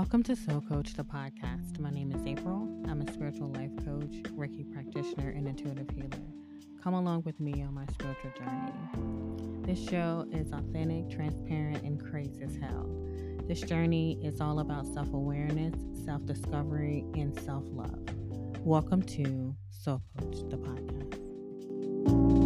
Welcome 0.00 0.22
to 0.22 0.34
Soul 0.34 0.62
Coach, 0.62 0.94
the 0.94 1.04
podcast. 1.04 1.78
My 1.78 1.90
name 1.90 2.10
is 2.10 2.24
April. 2.26 2.66
I'm 2.88 3.02
a 3.02 3.12
spiritual 3.12 3.48
life 3.48 3.70
coach, 3.84 4.22
Reiki 4.32 4.64
practitioner, 4.72 5.28
and 5.28 5.46
intuitive 5.46 5.90
healer. 5.90 6.24
Come 6.82 6.94
along 6.94 7.24
with 7.26 7.38
me 7.38 7.62
on 7.62 7.74
my 7.74 7.84
spiritual 7.92 8.30
journey. 8.30 8.72
This 9.66 9.78
show 9.78 10.26
is 10.32 10.52
authentic, 10.52 11.10
transparent, 11.10 11.82
and 11.82 12.02
crazy 12.02 12.42
as 12.42 12.56
hell. 12.56 12.88
This 13.46 13.60
journey 13.60 14.18
is 14.24 14.40
all 14.40 14.60
about 14.60 14.86
self 14.86 15.12
awareness, 15.12 15.74
self 16.06 16.24
discovery, 16.24 17.04
and 17.12 17.38
self 17.38 17.64
love. 17.66 18.00
Welcome 18.64 19.02
to 19.02 19.54
Soul 19.68 20.00
Coach, 20.18 20.38
the 20.48 20.56
podcast. 20.56 22.39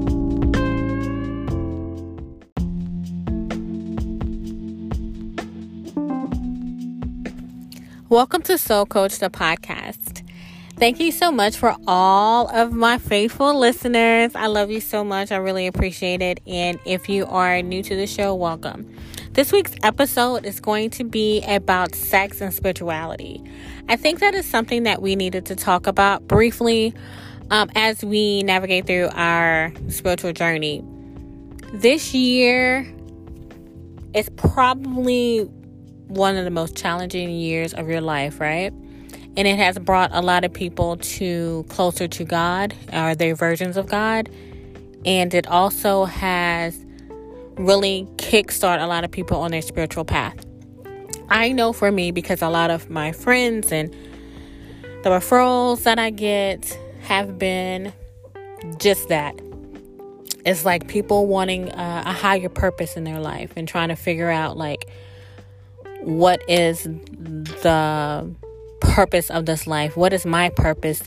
Welcome 8.15 8.43
to 8.43 8.57
Soul 8.59 8.87
Coach, 8.87 9.19
the 9.19 9.29
podcast. 9.29 10.25
Thank 10.77 11.01
you 11.01 11.11
so 11.11 11.33
much 11.33 11.57
for 11.57 11.75
all 11.89 12.47
of 12.47 12.73
my 12.73 12.97
faithful 12.97 13.59
listeners. 13.59 14.37
I 14.37 14.47
love 14.47 14.71
you 14.71 14.81
so 14.81 15.03
much. 15.03 15.33
I 15.33 15.37
really 15.39 15.67
appreciate 15.67 16.23
it. 16.23 16.39
And 16.47 16.79
if 16.85 17.09
you 17.09 17.27
are 17.27 17.61
new 17.61 17.83
to 17.83 17.97
the 17.97 18.07
show, 18.07 18.33
welcome. 18.37 18.89
This 19.33 19.51
week's 19.51 19.75
episode 19.83 20.47
is 20.47 20.61
going 20.61 20.91
to 20.91 21.03
be 21.03 21.43
about 21.43 21.97
sex 21.97 22.41
and 22.41 22.55
spirituality. 22.55 23.43
I 23.89 23.97
think 23.97 24.21
that 24.21 24.33
is 24.33 24.47
something 24.47 24.85
that 24.85 25.03
we 25.03 25.17
needed 25.17 25.45
to 25.47 25.57
talk 25.57 25.89
about 25.89 26.29
briefly 26.29 26.95
um, 27.51 27.69
as 27.75 28.05
we 28.05 28.45
navigate 28.45 28.87
through 28.87 29.09
our 29.15 29.73
spiritual 29.89 30.33
journey. 30.33 30.85
This 31.73 32.15
year 32.15 32.87
is 34.15 34.29
probably 34.37 35.51
one 36.09 36.37
of 36.37 36.45
the 36.45 36.51
most 36.51 36.77
challenging 36.77 37.31
years 37.31 37.75
of 37.75 37.89
your 37.89 38.01
life, 38.01 38.41
right? 38.41 38.73
And 39.37 39.49
it 39.49 39.57
has 39.57 39.79
brought 39.79 40.11
a 40.13 40.21
lot 40.21 40.45
of 40.45 40.53
people 40.53 40.97
to 40.97 41.65
closer 41.69 42.07
to 42.07 42.25
God, 42.25 42.75
or 42.93 43.15
their 43.15 43.35
versions 43.35 43.77
of 43.77 43.87
God. 43.87 44.31
And 45.05 45.35
it 45.35 45.47
also 45.47 46.05
has 46.05 46.85
really 47.57 48.07
kickstart 48.17 48.83
a 48.83 48.87
lot 48.87 49.05
of 49.05 49.11
people 49.11 49.41
on 49.41 49.51
their 49.51 49.63
spiritual 49.63 50.05
path. 50.05 50.37
I 51.29 51.53
know 51.53 51.73
for 51.73 51.91
me 51.91 52.11
because 52.11 52.43
a 52.43 52.49
lot 52.49 52.71
of 52.71 52.91
my 52.91 53.13
friends 53.13 53.73
and 53.73 53.93
the 55.03 55.11
referrals 55.11 55.83
that 55.83 55.99
I 55.99 56.11
get 56.11 56.79
have 57.01 57.39
been 57.39 57.93
just 58.79 59.09
that. 59.09 59.39
It's 60.47 60.65
like 60.65 60.89
people 60.89 61.27
wanting 61.27 61.71
a, 61.71 62.03
a 62.07 62.13
higher 62.13 62.49
purpose 62.49 62.97
in 62.97 63.05
their 63.05 63.21
life 63.21 63.53
and 63.57 63.67
trying 63.67 63.89
to 63.89 63.97
figure 63.97 64.31
out 64.31 64.57
like 64.57 64.89
what 66.05 66.43
is 66.49 66.85
the 66.85 68.31
purpose 68.81 69.31
of 69.31 69.47
this 69.47 69.67
life? 69.67 69.97
What 69.97 70.13
is 70.13 70.27
my 70.27 70.51
purpose 70.51 71.03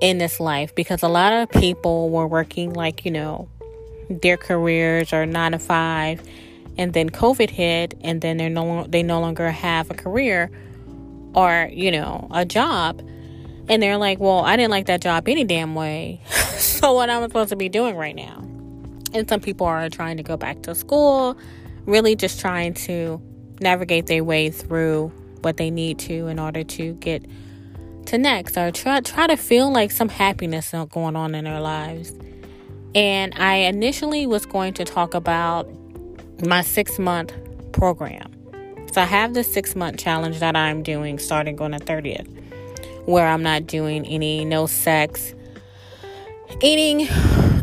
in 0.00 0.18
this 0.18 0.38
life? 0.38 0.74
Because 0.74 1.02
a 1.02 1.08
lot 1.08 1.32
of 1.32 1.50
people 1.50 2.10
were 2.10 2.26
working 2.26 2.74
like, 2.74 3.04
you 3.04 3.10
know, 3.10 3.48
their 4.10 4.36
careers 4.36 5.12
are 5.12 5.24
nine 5.24 5.52
to 5.52 5.58
five, 5.58 6.22
and 6.76 6.92
then 6.92 7.08
COVID 7.08 7.50
hit, 7.50 7.94
and 8.02 8.20
then 8.20 8.36
they're 8.36 8.50
no 8.50 8.84
they 8.88 9.02
no 9.02 9.20
longer 9.20 9.50
have 9.50 9.90
a 9.90 9.94
career 9.94 10.50
or 11.34 11.70
you 11.72 11.90
know 11.90 12.28
a 12.30 12.44
job, 12.44 13.00
and 13.68 13.82
they're 13.82 13.96
like, 13.96 14.20
well, 14.20 14.40
I 14.40 14.56
didn't 14.56 14.70
like 14.70 14.86
that 14.86 15.00
job 15.00 15.28
any 15.28 15.44
damn 15.44 15.74
way. 15.74 16.20
so 16.58 16.92
what 16.92 17.08
am 17.08 17.22
I 17.22 17.26
supposed 17.26 17.50
to 17.50 17.56
be 17.56 17.70
doing 17.70 17.96
right 17.96 18.14
now? 18.14 18.38
And 19.14 19.28
some 19.28 19.40
people 19.40 19.66
are 19.66 19.88
trying 19.88 20.18
to 20.18 20.22
go 20.22 20.36
back 20.36 20.62
to 20.62 20.74
school, 20.74 21.38
really 21.86 22.16
just 22.16 22.40
trying 22.40 22.74
to 22.74 23.20
navigate 23.62 24.06
their 24.06 24.24
way 24.24 24.50
through 24.50 25.12
what 25.42 25.56
they 25.56 25.70
need 25.70 25.98
to 26.00 26.26
in 26.28 26.38
order 26.38 26.62
to 26.62 26.94
get 26.94 27.24
to 28.06 28.18
next 28.18 28.56
or 28.56 28.70
try 28.70 29.00
try 29.00 29.26
to 29.26 29.36
feel 29.36 29.72
like 29.72 29.90
some 29.90 30.08
happiness 30.08 30.74
going 30.90 31.16
on 31.16 31.34
in 31.34 31.44
their 31.44 31.60
lives. 31.60 32.12
And 32.94 33.32
I 33.36 33.54
initially 33.54 34.26
was 34.26 34.44
going 34.44 34.74
to 34.74 34.84
talk 34.84 35.14
about 35.14 35.70
my 36.44 36.62
6 36.62 36.98
month 36.98 37.32
program. 37.72 38.30
So 38.92 39.00
I 39.00 39.06
have 39.06 39.34
the 39.34 39.44
6 39.44 39.76
month 39.76 39.98
challenge 39.98 40.40
that 40.40 40.56
I'm 40.56 40.82
doing 40.82 41.18
starting 41.18 41.60
on 41.60 41.70
the 41.70 41.78
30th 41.78 42.28
where 43.06 43.26
I'm 43.26 43.42
not 43.42 43.66
doing 43.66 44.06
any 44.06 44.44
no 44.44 44.66
sex 44.66 45.34
eating 46.60 47.08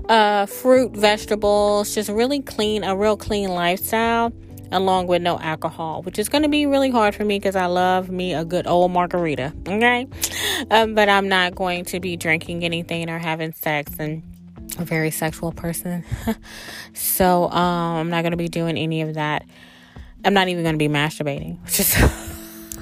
uh, 0.09 0.45
fruit, 0.47 0.91
vegetables, 0.91 1.93
just 1.93 2.09
really 2.09 2.41
clean, 2.41 2.83
a 2.83 2.95
real 2.95 3.15
clean 3.15 3.49
lifestyle 3.49 4.33
along 4.71 5.07
with 5.07 5.21
no 5.21 5.39
alcohol, 5.39 6.01
which 6.03 6.19
is 6.19 6.29
going 6.29 6.43
to 6.43 6.49
be 6.49 6.65
really 6.65 6.89
hard 6.89 7.15
for 7.15 7.25
me 7.25 7.39
because 7.39 7.55
I 7.55 7.65
love 7.65 8.09
me 8.09 8.33
a 8.33 8.45
good 8.45 8.67
old 8.67 8.91
margarita. 8.91 9.53
Okay. 9.67 10.07
Um, 10.71 10.95
but 10.95 11.09
I'm 11.09 11.27
not 11.27 11.55
going 11.55 11.85
to 11.85 11.99
be 11.99 12.17
drinking 12.17 12.63
anything 12.63 13.09
or 13.09 13.19
having 13.19 13.53
sex 13.53 13.91
and 13.99 14.23
a 14.77 14.85
very 14.85 15.11
sexual 15.11 15.51
person. 15.51 16.03
so 16.93 17.49
um, 17.49 17.97
I'm 17.97 18.09
not 18.09 18.21
going 18.21 18.31
to 18.31 18.37
be 18.37 18.47
doing 18.47 18.77
any 18.77 19.01
of 19.01 19.15
that. 19.15 19.45
I'm 20.23 20.33
not 20.33 20.47
even 20.47 20.63
going 20.63 20.75
to 20.75 20.79
be 20.79 20.89
masturbating, 20.89 21.61
which 21.63 21.79
is. 21.79 22.28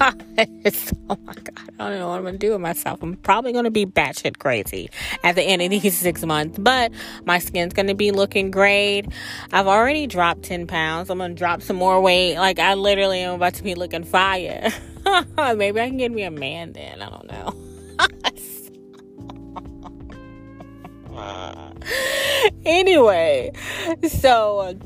oh 0.00 1.16
my 1.24 1.34
god, 1.34 1.70
I 1.80 1.90
don't 1.90 1.98
know 1.98 2.08
what 2.08 2.18
I'm 2.18 2.24
gonna 2.24 2.38
do 2.38 2.52
with 2.52 2.60
myself. 2.60 3.02
I'm 3.02 3.16
probably 3.16 3.52
gonna 3.52 3.70
be 3.70 3.84
batshit 3.84 4.38
crazy 4.38 4.90
at 5.24 5.34
the 5.34 5.42
end 5.42 5.60
of 5.62 5.70
these 5.70 5.96
six 5.96 6.24
months, 6.24 6.58
but 6.58 6.92
my 7.24 7.38
skin's 7.38 7.72
gonna 7.72 7.94
be 7.94 8.12
looking 8.12 8.50
great. 8.50 9.06
I've 9.52 9.66
already 9.66 10.06
dropped 10.06 10.42
10 10.44 10.66
pounds. 10.66 11.10
I'm 11.10 11.18
gonna 11.18 11.34
drop 11.34 11.62
some 11.62 11.76
more 11.76 12.00
weight. 12.00 12.36
Like, 12.36 12.58
I 12.58 12.74
literally 12.74 13.20
am 13.20 13.34
about 13.34 13.54
to 13.54 13.62
be 13.62 13.74
looking 13.74 14.04
fire. 14.04 14.70
Maybe 15.36 15.80
I 15.80 15.88
can 15.88 15.96
get 15.96 16.12
me 16.12 16.22
a 16.22 16.30
man 16.30 16.72
then. 16.72 17.02
I 17.02 17.10
don't 17.10 17.30
know. 17.30 17.54
anyway, 22.64 23.50
so 24.08 24.78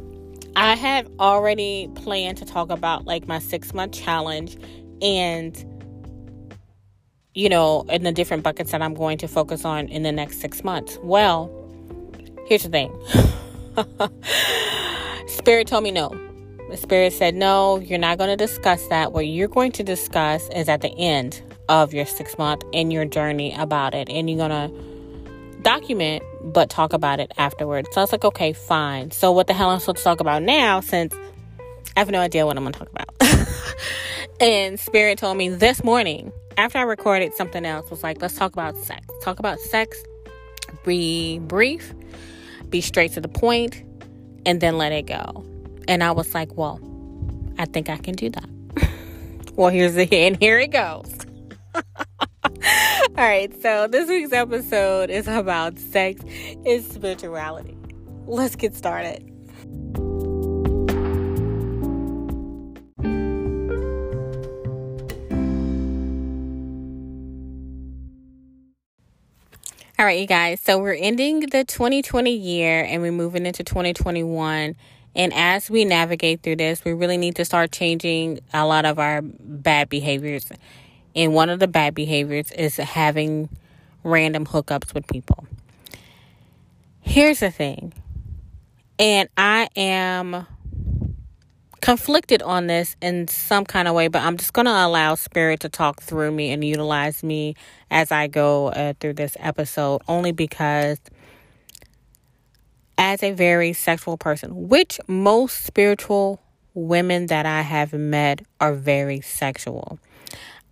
I 0.57 0.75
have 0.75 1.09
already 1.19 1.91
planned 1.95 2.39
to 2.39 2.45
talk 2.45 2.71
about 2.71 3.07
like 3.07 3.27
my 3.27 3.39
six 3.39 3.75
month 3.75 3.93
challenge 3.93 4.57
and 5.03 5.69
you 7.35 7.49
know, 7.49 7.83
in 7.89 8.03
the 8.03 8.13
different 8.13 8.43
buckets 8.43 8.73
that 8.73 8.83
I'm 8.83 8.95
going 8.95 9.19
to 9.19 9.29
focus 9.29 9.65
on 9.65 9.89
in 9.89 10.03
the 10.03 10.13
next 10.13 10.41
six 10.41 10.63
months. 10.63 10.99
Well, 11.03 11.51
here's 12.47 12.65
the 12.65 12.69
thing 12.69 12.93
Spirit 15.29 15.67
told 15.67 15.85
me 15.85 15.91
no. 15.91 16.11
The 16.71 16.77
Spirit 16.77 17.13
said, 17.13 17.35
no, 17.35 17.79
you're 17.79 17.99
not 17.99 18.19
going 18.19 18.31
to 18.31 18.37
discuss 18.37 18.87
that. 18.89 19.13
What 19.13 19.27
you're 19.27 19.49
going 19.49 19.73
to 19.73 19.83
discuss 19.83 20.49
is 20.51 20.69
at 20.69 20.81
the 20.81 20.91
end 20.99 21.43
of 21.69 21.93
your 21.93 22.07
six 22.07 22.39
month 22.39 22.63
in 22.73 22.91
your 22.91 23.05
journey 23.05 23.55
about 23.55 23.95
it. 23.95 24.09
And 24.09 24.29
you're 24.31 24.49
going 24.49 24.51
to 24.51 25.61
document, 25.63 26.23
but 26.43 26.71
talk 26.71 26.93
about 26.93 27.21
it 27.21 27.31
afterwards. 27.37 27.89
So 27.93 28.01
I 28.01 28.05
was 28.05 28.13
like, 28.13 28.25
okay, 28.25 28.53
fine. 28.53 29.11
So 29.11 29.33
what 29.33 29.47
the 29.49 29.53
hell 29.53 29.71
am 29.71 29.77
I 29.77 29.79
supposed 29.79 29.99
to 29.99 30.05
talk 30.05 30.21
about 30.21 30.43
now 30.43 30.81
since 30.81 31.15
I 31.95 32.01
have 32.01 32.11
no 32.11 32.21
idea 32.21 32.47
what 32.47 32.57
I'm 32.57 32.65
going 32.65 32.73
to 32.73 32.79
talk 32.79 32.91
about? 32.91 33.09
And 34.41 34.81
Spirit 34.81 35.19
told 35.19 35.37
me 35.37 35.49
this 35.49 35.85
morning, 35.85 36.33
after 36.57 36.79
I 36.79 36.83
recorded 36.83 37.33
something 37.35 37.65
else, 37.65 37.89
was 37.91 38.03
like, 38.03 38.21
let's 38.21 38.35
talk 38.35 38.53
about 38.53 38.77
sex. 38.77 39.07
Talk 39.23 39.39
about 39.39 39.61
sex, 39.61 39.97
be 40.85 41.39
brief, 41.39 41.95
be 42.69 42.81
straight 42.81 43.13
to 43.13 43.21
the 43.21 43.29
point, 43.29 43.85
and 44.45 44.61
then 44.61 44.79
let 44.79 44.93
it 44.93 45.07
go. 45.07 45.45
And 45.87 46.03
I 46.03 46.11
was 46.11 46.35
like, 46.35 46.57
well, 46.57 46.81
I 47.59 47.67
think 47.67 47.89
I 47.89 47.99
can 47.99 48.15
do 48.15 48.31
that. 48.31 48.49
well, 49.55 49.71
here's 49.71 49.95
the 49.95 50.13
and 50.13 50.37
here 50.39 50.59
it 50.59 50.73
goes. 50.73 51.15
All 51.75 51.83
right, 53.17 53.53
so 53.63 53.87
this 53.87 54.09
week's 54.09 54.33
episode 54.33 55.11
is 55.11 55.29
about 55.29 55.79
sex 55.79 56.23
and 56.67 56.83
spirituality. 56.85 57.77
Let's 58.27 58.57
get 58.57 58.75
started. 58.75 59.29
All 70.03 70.07
right, 70.07 70.19
you 70.19 70.27
guys. 70.27 70.59
So 70.61 70.81
we're 70.81 70.95
ending 70.95 71.39
the 71.39 71.63
2020 71.63 72.35
year 72.35 72.83
and 72.83 73.03
we're 73.03 73.13
moving 73.13 73.47
into 73.47 73.63
2021. 73.63 74.75
And 75.15 75.33
as 75.33 75.71
we 75.71 75.85
navigate 75.85 76.43
through 76.43 76.57
this, 76.57 76.85
we 76.85 76.93
really 76.93 77.17
need 77.17 77.37
to 77.37 77.45
start 77.45 77.71
changing 77.71 78.41
a 78.53 78.67
lot 78.67 78.85
of 78.85 78.99
our 78.99 79.23
bad 79.23 79.89
behaviors. 79.89 80.51
And 81.15 81.35
one 81.35 81.51
of 81.51 81.61
the 81.61 81.69
bad 81.69 81.95
behaviors 81.95 82.51
is 82.51 82.79
having 82.79 83.49
random 84.03 84.45
hookups 84.45 84.93
with 84.93 85.07
people. 85.07 85.47
Here's 87.03 87.39
the 87.39 87.53
thing. 87.53 87.93
And 88.99 89.29
I 89.37 89.69
am 89.77 90.49
conflicted 91.83 92.41
on 92.43 92.69
this 92.69 92.97
in 93.03 93.29
some 93.29 93.67
kind 93.67 93.89
of 93.89 93.95
way, 93.95 94.09
but 94.09 94.23
I'm 94.23 94.39
just 94.39 94.53
going 94.55 94.67
to 94.67 94.73
allow 94.73 95.17
Spirit 95.17 95.61
to 95.61 95.69
talk 95.69 96.01
through 96.01 96.31
me 96.31 96.51
and 96.53 96.65
utilize 96.65 97.23
me 97.23 97.57
as 97.91 98.11
I 98.11 98.29
go 98.29 98.69
uh, 98.69 98.95
through 99.01 99.15
this 99.15 99.37
episode, 99.41 100.01
only 100.09 100.33
because 100.33 100.99
as 102.97 103.23
a 103.23 103.33
very 103.33 103.73
sexual 103.73 104.17
person, 104.17 104.69
which 104.69 105.01
most 105.09 105.65
spiritual 105.65 106.41
women 106.75 107.27
that 107.27 107.47
I 107.47 107.63
have 107.63 107.93
met 107.93 108.43
are 108.61 108.73
very 108.73 109.21
sexual. 109.21 109.99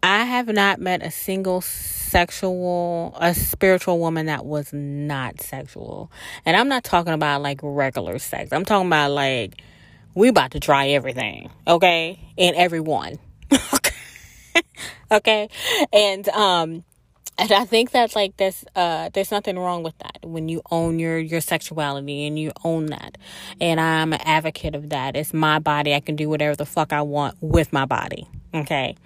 I 0.03 0.25
have 0.25 0.47
not 0.47 0.81
met 0.81 1.03
a 1.03 1.11
single 1.11 1.61
sexual, 1.61 3.17
a 3.21 3.35
spiritual 3.35 3.99
woman 3.99 4.27
that 4.27 4.47
was 4.47 4.73
not 4.73 5.41
sexual. 5.43 6.11
And 6.47 6.57
I'm 6.57 6.69
not 6.69 6.85
talking 6.85 7.13
about 7.13 7.43
like 7.43 7.61
regular 7.63 8.19
sex. 8.19 8.53
I'm 8.53 8.65
talking 8.65 8.87
about 8.87 9.11
like, 9.11 9.61
we 10.15 10.29
about 10.29 10.53
to 10.53 10.61
try 10.61 10.89
everything, 10.89 11.51
okay? 11.67 12.19
And 12.37 12.57
everyone. 12.57 13.19
okay. 15.11 15.49
And, 15.93 16.29
um, 16.31 16.85
and 17.41 17.53
I 17.53 17.65
think 17.65 17.93
that 17.93 18.15
like 18.15 18.37
there's 18.37 18.65
uh 18.77 19.09
there's 19.15 19.31
nothing 19.31 19.59
wrong 19.59 19.83
with 19.83 19.97
that 19.99 20.19
when 20.23 20.51
you 20.51 20.61
own 20.71 20.99
your 20.99 21.19
your 21.19 21.41
sexuality 21.41 22.27
and 22.27 22.39
you 22.39 22.53
own 22.65 22.87
that. 22.87 23.17
And 23.61 23.81
I'm 23.81 24.13
an 24.13 24.21
advocate 24.23 24.75
of 24.75 24.91
that. 24.91 25.17
It's 25.17 25.33
my 25.33 25.59
body. 25.59 25.95
I 25.95 26.01
can 26.01 26.17
do 26.17 26.29
whatever 26.29 26.55
the 26.55 26.67
fuck 26.67 26.93
I 26.93 27.01
want 27.01 27.37
with 27.41 27.73
my 27.73 27.87
body. 27.87 28.29
Okay. 28.53 28.97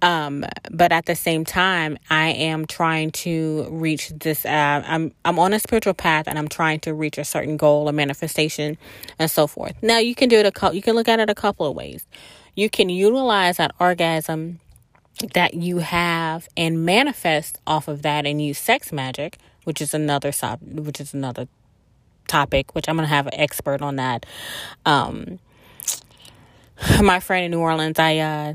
Um, 0.00 0.44
but 0.70 0.90
at 0.90 1.04
the 1.04 1.14
same 1.14 1.44
time, 1.44 1.98
I 2.08 2.28
am 2.28 2.66
trying 2.66 3.10
to 3.12 3.66
reach 3.70 4.08
this, 4.08 4.46
uh, 4.46 4.82
I'm, 4.86 5.12
I'm 5.24 5.38
on 5.38 5.52
a 5.52 5.58
spiritual 5.58 5.92
path 5.92 6.26
and 6.26 6.38
I'm 6.38 6.48
trying 6.48 6.80
to 6.80 6.94
reach 6.94 7.18
a 7.18 7.24
certain 7.24 7.58
goal, 7.58 7.88
a 7.88 7.92
manifestation 7.92 8.78
and 9.18 9.30
so 9.30 9.46
forth. 9.46 9.74
Now 9.82 9.98
you 9.98 10.14
can 10.14 10.30
do 10.30 10.38
it 10.38 10.46
a 10.46 10.50
couple, 10.50 10.76
you 10.76 10.82
can 10.82 10.94
look 10.94 11.08
at 11.08 11.20
it 11.20 11.28
a 11.28 11.34
couple 11.34 11.66
of 11.66 11.76
ways. 11.76 12.06
You 12.54 12.70
can 12.70 12.88
utilize 12.88 13.58
that 13.58 13.74
orgasm 13.78 14.60
that 15.34 15.54
you 15.54 15.78
have 15.78 16.48
and 16.56 16.84
manifest 16.84 17.58
off 17.66 17.88
of 17.88 18.00
that 18.02 18.24
and 18.24 18.40
use 18.40 18.58
sex 18.58 18.92
magic, 18.92 19.38
which 19.64 19.82
is 19.82 19.92
another 19.92 20.32
sub, 20.32 20.60
which 20.62 21.00
is 21.00 21.12
another 21.12 21.48
topic, 22.28 22.74
which 22.74 22.88
I'm 22.88 22.96
going 22.96 23.08
to 23.08 23.14
have 23.14 23.26
an 23.26 23.34
expert 23.34 23.82
on 23.82 23.96
that. 23.96 24.24
Um, 24.86 25.38
my 27.02 27.20
friend 27.20 27.44
in 27.44 27.50
New 27.50 27.60
Orleans, 27.60 27.98
I, 27.98 28.18
uh, 28.18 28.54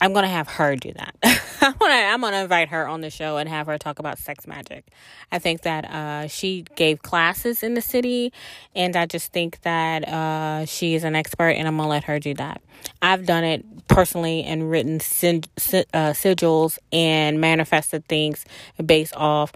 I'm 0.00 0.12
gonna 0.12 0.28
have 0.28 0.48
her 0.48 0.76
do 0.76 0.92
that. 0.92 1.14
I'm 1.60 1.74
gonna 1.78 1.94
I'm 1.94 2.20
gonna 2.20 2.42
invite 2.42 2.68
her 2.70 2.88
on 2.88 3.00
the 3.00 3.10
show 3.10 3.36
and 3.36 3.48
have 3.48 3.66
her 3.66 3.78
talk 3.78 3.98
about 3.98 4.18
sex 4.18 4.46
magic. 4.46 4.86
I 5.30 5.38
think 5.38 5.62
that 5.62 5.84
uh, 5.84 6.26
she 6.28 6.64
gave 6.74 7.02
classes 7.02 7.62
in 7.62 7.74
the 7.74 7.80
city, 7.80 8.32
and 8.74 8.96
I 8.96 9.06
just 9.06 9.32
think 9.32 9.60
that 9.62 10.08
uh, 10.08 10.64
she 10.66 10.94
is 10.94 11.04
an 11.04 11.14
expert, 11.14 11.50
and 11.50 11.68
I'm 11.68 11.76
gonna 11.76 11.88
let 11.88 12.04
her 12.04 12.18
do 12.18 12.34
that. 12.34 12.62
I've 13.02 13.26
done 13.26 13.44
it 13.44 13.64
personally 13.88 14.42
and 14.44 14.70
written 14.70 15.00
sig- 15.00 15.48
uh, 15.58 16.12
sigils 16.12 16.78
and 16.92 17.40
manifested 17.40 18.06
things 18.06 18.44
based 18.84 19.14
off 19.16 19.52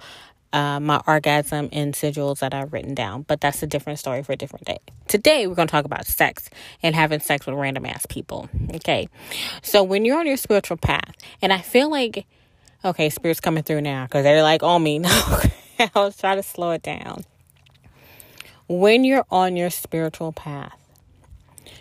uh, 0.55 0.79
my 0.79 1.03
orgasm 1.07 1.69
and 1.73 1.95
sigils 1.95 2.39
that 2.39 2.55
I've 2.55 2.73
written 2.73 2.95
down, 2.95 3.23
but 3.23 3.41
that's 3.41 3.63
a 3.63 3.67
different 3.67 3.99
story 3.99 4.23
for 4.23 4.33
a 4.33 4.37
different 4.37 4.65
day. 4.65 4.79
Today, 5.09 5.49
we're 5.49 5.57
going 5.57 5.67
to 5.67 5.73
talk 5.73 5.85
about 5.85 6.07
sex 6.07 6.49
and 6.81 6.95
having 6.95 7.19
sex 7.19 7.45
with 7.45 7.57
random 7.57 7.85
ass 7.85 8.07
people. 8.07 8.49
Okay. 8.77 9.09
So, 9.63 9.83
when 9.83 10.05
you're 10.05 10.19
on 10.19 10.29
your 10.29 10.37
spiritual 10.37 10.77
path, 10.77 11.15
and 11.43 11.53
I 11.53 11.59
feel 11.59 11.91
like, 11.91 12.25
okay, 12.85 13.11
spirit's 13.11 13.41
coming 13.41 13.65
through 13.65 13.81
now 13.81 14.05
because 14.05 14.23
they're 14.23 14.43
like 14.43 14.63
on 14.63 14.83
me. 14.83 15.01
No, 15.77 15.89
I 15.93 15.99
was 16.05 16.17
trying 16.17 16.37
to 16.37 16.43
slow 16.45 16.71
it 16.71 16.83
down. 16.85 17.25
When 18.69 19.03
you're 19.03 19.27
on 19.29 19.57
your 19.57 19.71
spiritual 19.71 20.31
path, 20.31 20.79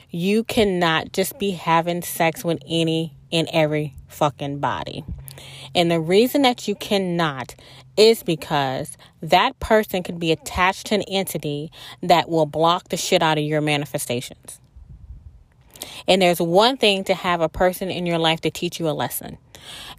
you 0.09 0.43
cannot 0.43 1.13
just 1.13 1.37
be 1.37 1.51
having 1.51 2.01
sex 2.01 2.43
with 2.43 2.57
any 2.67 3.13
and 3.31 3.47
every 3.53 3.93
fucking 4.07 4.57
body. 4.57 5.05
And 5.75 5.89
the 5.89 5.99
reason 5.99 6.41
that 6.43 6.67
you 6.67 6.75
cannot 6.75 7.55
is 7.97 8.23
because 8.23 8.97
that 9.21 9.59
person 9.59 10.03
could 10.03 10.19
be 10.19 10.31
attached 10.31 10.87
to 10.87 10.95
an 10.95 11.03
entity 11.03 11.71
that 12.01 12.29
will 12.29 12.45
block 12.45 12.89
the 12.89 12.97
shit 12.97 13.21
out 13.21 13.37
of 13.37 13.43
your 13.43 13.61
manifestations. 13.61 14.59
And 16.07 16.21
there's 16.21 16.41
one 16.41 16.77
thing 16.77 17.03
to 17.05 17.13
have 17.13 17.41
a 17.41 17.49
person 17.49 17.89
in 17.89 18.05
your 18.05 18.17
life 18.17 18.41
to 18.41 18.51
teach 18.51 18.79
you 18.79 18.89
a 18.89 18.91
lesson. 18.91 19.37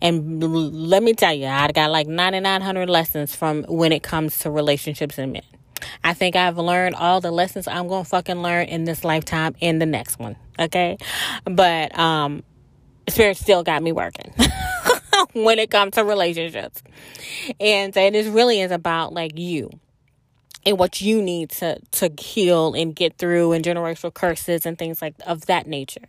And 0.02 0.42
let 0.42 1.02
me 1.02 1.14
tell 1.14 1.32
you, 1.32 1.46
I 1.46 1.68
got 1.68 1.90
like 1.90 2.06
9,900 2.06 2.88
lessons 2.88 3.34
from 3.34 3.64
when 3.64 3.92
it 3.92 4.02
comes 4.02 4.38
to 4.40 4.50
relationships 4.50 5.18
and 5.18 5.32
men. 5.32 5.42
I 6.02 6.14
think 6.14 6.36
I've 6.36 6.58
learned 6.58 6.94
all 6.94 7.20
the 7.20 7.30
lessons 7.30 7.68
I'm 7.68 7.88
going 7.88 8.04
to 8.04 8.08
fucking 8.08 8.42
learn 8.42 8.68
in 8.68 8.84
this 8.84 9.04
lifetime 9.04 9.54
and 9.60 9.80
the 9.80 9.86
next 9.86 10.18
one. 10.18 10.36
Okay. 10.58 10.98
But, 11.44 11.96
um, 11.98 12.42
Spirit 13.08 13.36
still 13.36 13.62
got 13.62 13.82
me 13.82 13.92
working. 13.92 14.32
when 15.34 15.58
it 15.58 15.70
comes 15.70 15.94
to 15.94 16.04
relationships. 16.04 16.82
And 17.60 17.96
it 17.96 18.14
is 18.14 18.28
really 18.28 18.60
is 18.60 18.70
about 18.70 19.12
like 19.12 19.38
you 19.38 19.70
and 20.66 20.78
what 20.78 21.00
you 21.00 21.22
need 21.22 21.50
to 21.50 21.78
to 21.92 22.10
heal 22.18 22.74
and 22.74 22.94
get 22.94 23.18
through 23.18 23.52
and 23.52 23.64
generational 23.64 24.12
curses 24.12 24.64
and 24.66 24.78
things 24.78 25.02
like 25.02 25.14
of 25.26 25.46
that 25.46 25.66
nature. 25.66 26.08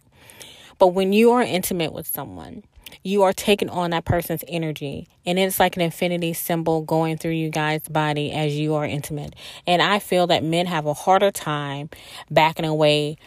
But 0.78 0.88
when 0.88 1.14
you 1.14 1.32
are 1.32 1.42
intimate 1.42 1.94
with 1.94 2.08
someone, 2.08 2.64
you 3.04 3.24
are 3.24 3.34
taking 3.34 3.70
on 3.70 3.92
that 3.92 4.06
person's 4.06 4.44
energy 4.48 5.08
and 5.26 5.38
it's 5.40 5.60
like 5.60 5.76
an 5.76 5.82
infinity 5.82 6.34
symbol 6.34 6.82
going 6.82 7.18
through 7.18 7.32
you 7.32 7.50
guys 7.50 7.82
body 7.88 8.32
as 8.32 8.56
you 8.56 8.74
are 8.74 8.86
intimate 8.86 9.36
and 9.68 9.82
i 9.82 10.00
feel 10.00 10.28
that 10.28 10.44
men 10.44 10.66
have 10.66 10.86
a 10.86 10.94
harder 10.94 11.32
time 11.32 11.90
backing 12.30 12.66
away 12.66 13.18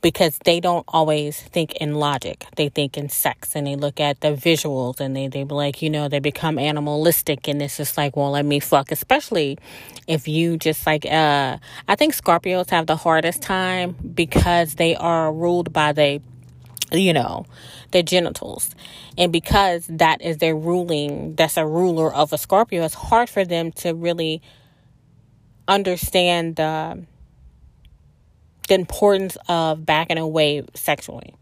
because 0.00 0.38
they 0.44 0.60
don't 0.60 0.84
always 0.88 1.40
think 1.40 1.74
in 1.76 1.94
logic. 1.94 2.46
They 2.56 2.68
think 2.68 2.96
in 2.96 3.08
sex 3.08 3.54
and 3.54 3.66
they 3.66 3.76
look 3.76 4.00
at 4.00 4.20
the 4.20 4.28
visuals 4.28 5.00
and 5.00 5.14
they, 5.14 5.28
they 5.28 5.44
like, 5.44 5.82
you 5.82 5.90
know, 5.90 6.08
they 6.08 6.20
become 6.20 6.58
animalistic 6.58 7.48
and 7.48 7.60
it's 7.60 7.76
just 7.76 7.96
like, 7.96 8.16
well, 8.16 8.30
let 8.30 8.44
me 8.44 8.60
fuck. 8.60 8.90
Especially 8.90 9.58
if 10.06 10.26
you 10.26 10.56
just 10.56 10.86
like, 10.86 11.04
uh, 11.04 11.58
I 11.86 11.96
think 11.96 12.14
Scorpios 12.14 12.70
have 12.70 12.86
the 12.86 12.96
hardest 12.96 13.42
time 13.42 13.94
because 14.14 14.76
they 14.76 14.96
are 14.96 15.32
ruled 15.32 15.72
by 15.72 15.92
the, 15.92 16.22
you 16.92 17.12
know, 17.12 17.44
their 17.90 18.02
genitals. 18.02 18.74
And 19.18 19.32
because 19.32 19.86
that 19.88 20.22
is 20.22 20.38
their 20.38 20.56
ruling, 20.56 21.34
that's 21.34 21.56
a 21.56 21.66
ruler 21.66 22.12
of 22.12 22.32
a 22.32 22.38
Scorpio, 22.38 22.84
it's 22.84 22.94
hard 22.94 23.28
for 23.28 23.44
them 23.44 23.72
to 23.72 23.94
really 23.94 24.40
understand 25.68 26.56
the, 26.56 27.04
the 28.70 28.76
importance 28.76 29.36
of 29.48 29.84
backing 29.84 30.16
away 30.16 30.62
sexually. 30.74 31.34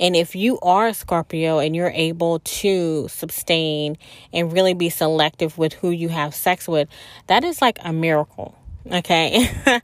And 0.00 0.16
if 0.16 0.34
you 0.34 0.58
are 0.60 0.88
a 0.88 0.94
Scorpio 0.94 1.58
and 1.58 1.76
you're 1.76 1.92
able 1.94 2.38
to 2.38 3.08
sustain 3.08 3.98
and 4.32 4.52
really 4.52 4.72
be 4.72 4.88
selective 4.88 5.58
with 5.58 5.74
who 5.74 5.90
you 5.90 6.08
have 6.08 6.34
sex 6.34 6.66
with, 6.66 6.88
that 7.26 7.44
is 7.44 7.60
like 7.60 7.78
a 7.84 7.92
miracle. 7.92 8.56
Okay. 8.90 9.48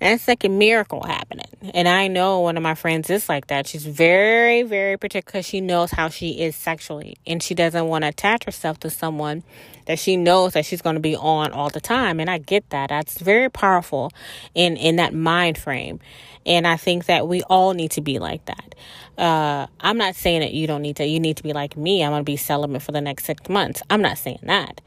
That's 0.00 0.28
like 0.28 0.44
a 0.44 0.48
miracle 0.48 1.02
happening. 1.02 1.46
And 1.72 1.88
I 1.88 2.08
know 2.08 2.40
one 2.40 2.56
of 2.56 2.62
my 2.62 2.74
friends 2.74 3.08
is 3.08 3.28
like 3.28 3.46
that. 3.46 3.66
She's 3.66 3.86
very, 3.86 4.62
very 4.62 4.98
particular 4.98 5.42
she 5.42 5.60
knows 5.60 5.90
how 5.90 6.08
she 6.08 6.40
is 6.40 6.54
sexually 6.54 7.16
and 7.26 7.42
she 7.42 7.54
doesn't 7.54 7.86
want 7.86 8.02
to 8.02 8.08
attach 8.08 8.44
herself 8.44 8.78
to 8.80 8.90
someone 8.90 9.42
that 9.86 9.98
she 9.98 10.16
knows 10.16 10.52
that 10.54 10.64
she's 10.66 10.82
going 10.82 10.94
to 10.94 11.00
be 11.00 11.16
on 11.16 11.52
all 11.52 11.70
the 11.70 11.80
time. 11.80 12.20
And 12.20 12.28
I 12.28 12.38
get 12.38 12.68
that. 12.70 12.90
That's 12.90 13.18
very 13.18 13.50
powerful 13.50 14.12
in, 14.54 14.76
in 14.76 14.96
that 14.96 15.14
mind 15.14 15.56
frame. 15.56 16.00
And 16.46 16.66
I 16.66 16.76
think 16.76 17.06
that 17.06 17.26
we 17.26 17.42
all 17.44 17.72
need 17.72 17.92
to 17.92 18.02
be 18.02 18.18
like 18.18 18.44
that. 18.44 18.74
Uh, 19.16 19.66
I'm 19.80 19.96
not 19.96 20.14
saying 20.14 20.40
that 20.40 20.52
you 20.52 20.66
don't 20.66 20.82
need 20.82 20.96
to, 20.96 21.06
you 21.06 21.20
need 21.20 21.38
to 21.38 21.42
be 21.42 21.52
like 21.54 21.76
me. 21.76 22.04
I'm 22.04 22.10
going 22.10 22.20
to 22.20 22.24
be 22.24 22.36
celibate 22.36 22.82
for 22.82 22.92
the 22.92 23.00
next 23.00 23.24
six 23.24 23.48
months. 23.48 23.82
I'm 23.88 24.02
not 24.02 24.18
saying 24.18 24.40
that. 24.42 24.80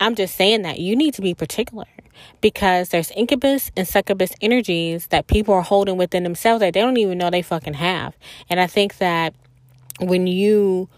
I'm 0.00 0.14
just 0.14 0.34
saying 0.34 0.62
that 0.62 0.78
you 0.78 0.94
need 0.94 1.14
to 1.14 1.22
be 1.22 1.34
particular 1.34 1.86
because 2.40 2.90
there's 2.90 3.10
incubus 3.12 3.70
and 3.76 3.86
succubus 3.86 4.32
energies 4.40 5.08
that 5.08 5.26
people 5.26 5.54
are 5.54 5.62
holding 5.62 5.96
within 5.96 6.22
themselves 6.22 6.60
that 6.60 6.74
they 6.74 6.80
don't 6.80 6.96
even 6.96 7.18
know 7.18 7.30
they 7.30 7.42
fucking 7.42 7.74
have. 7.74 8.16
And 8.48 8.60
I 8.60 8.66
think 8.66 8.98
that 8.98 9.34
when 10.00 10.26
you 10.26 10.88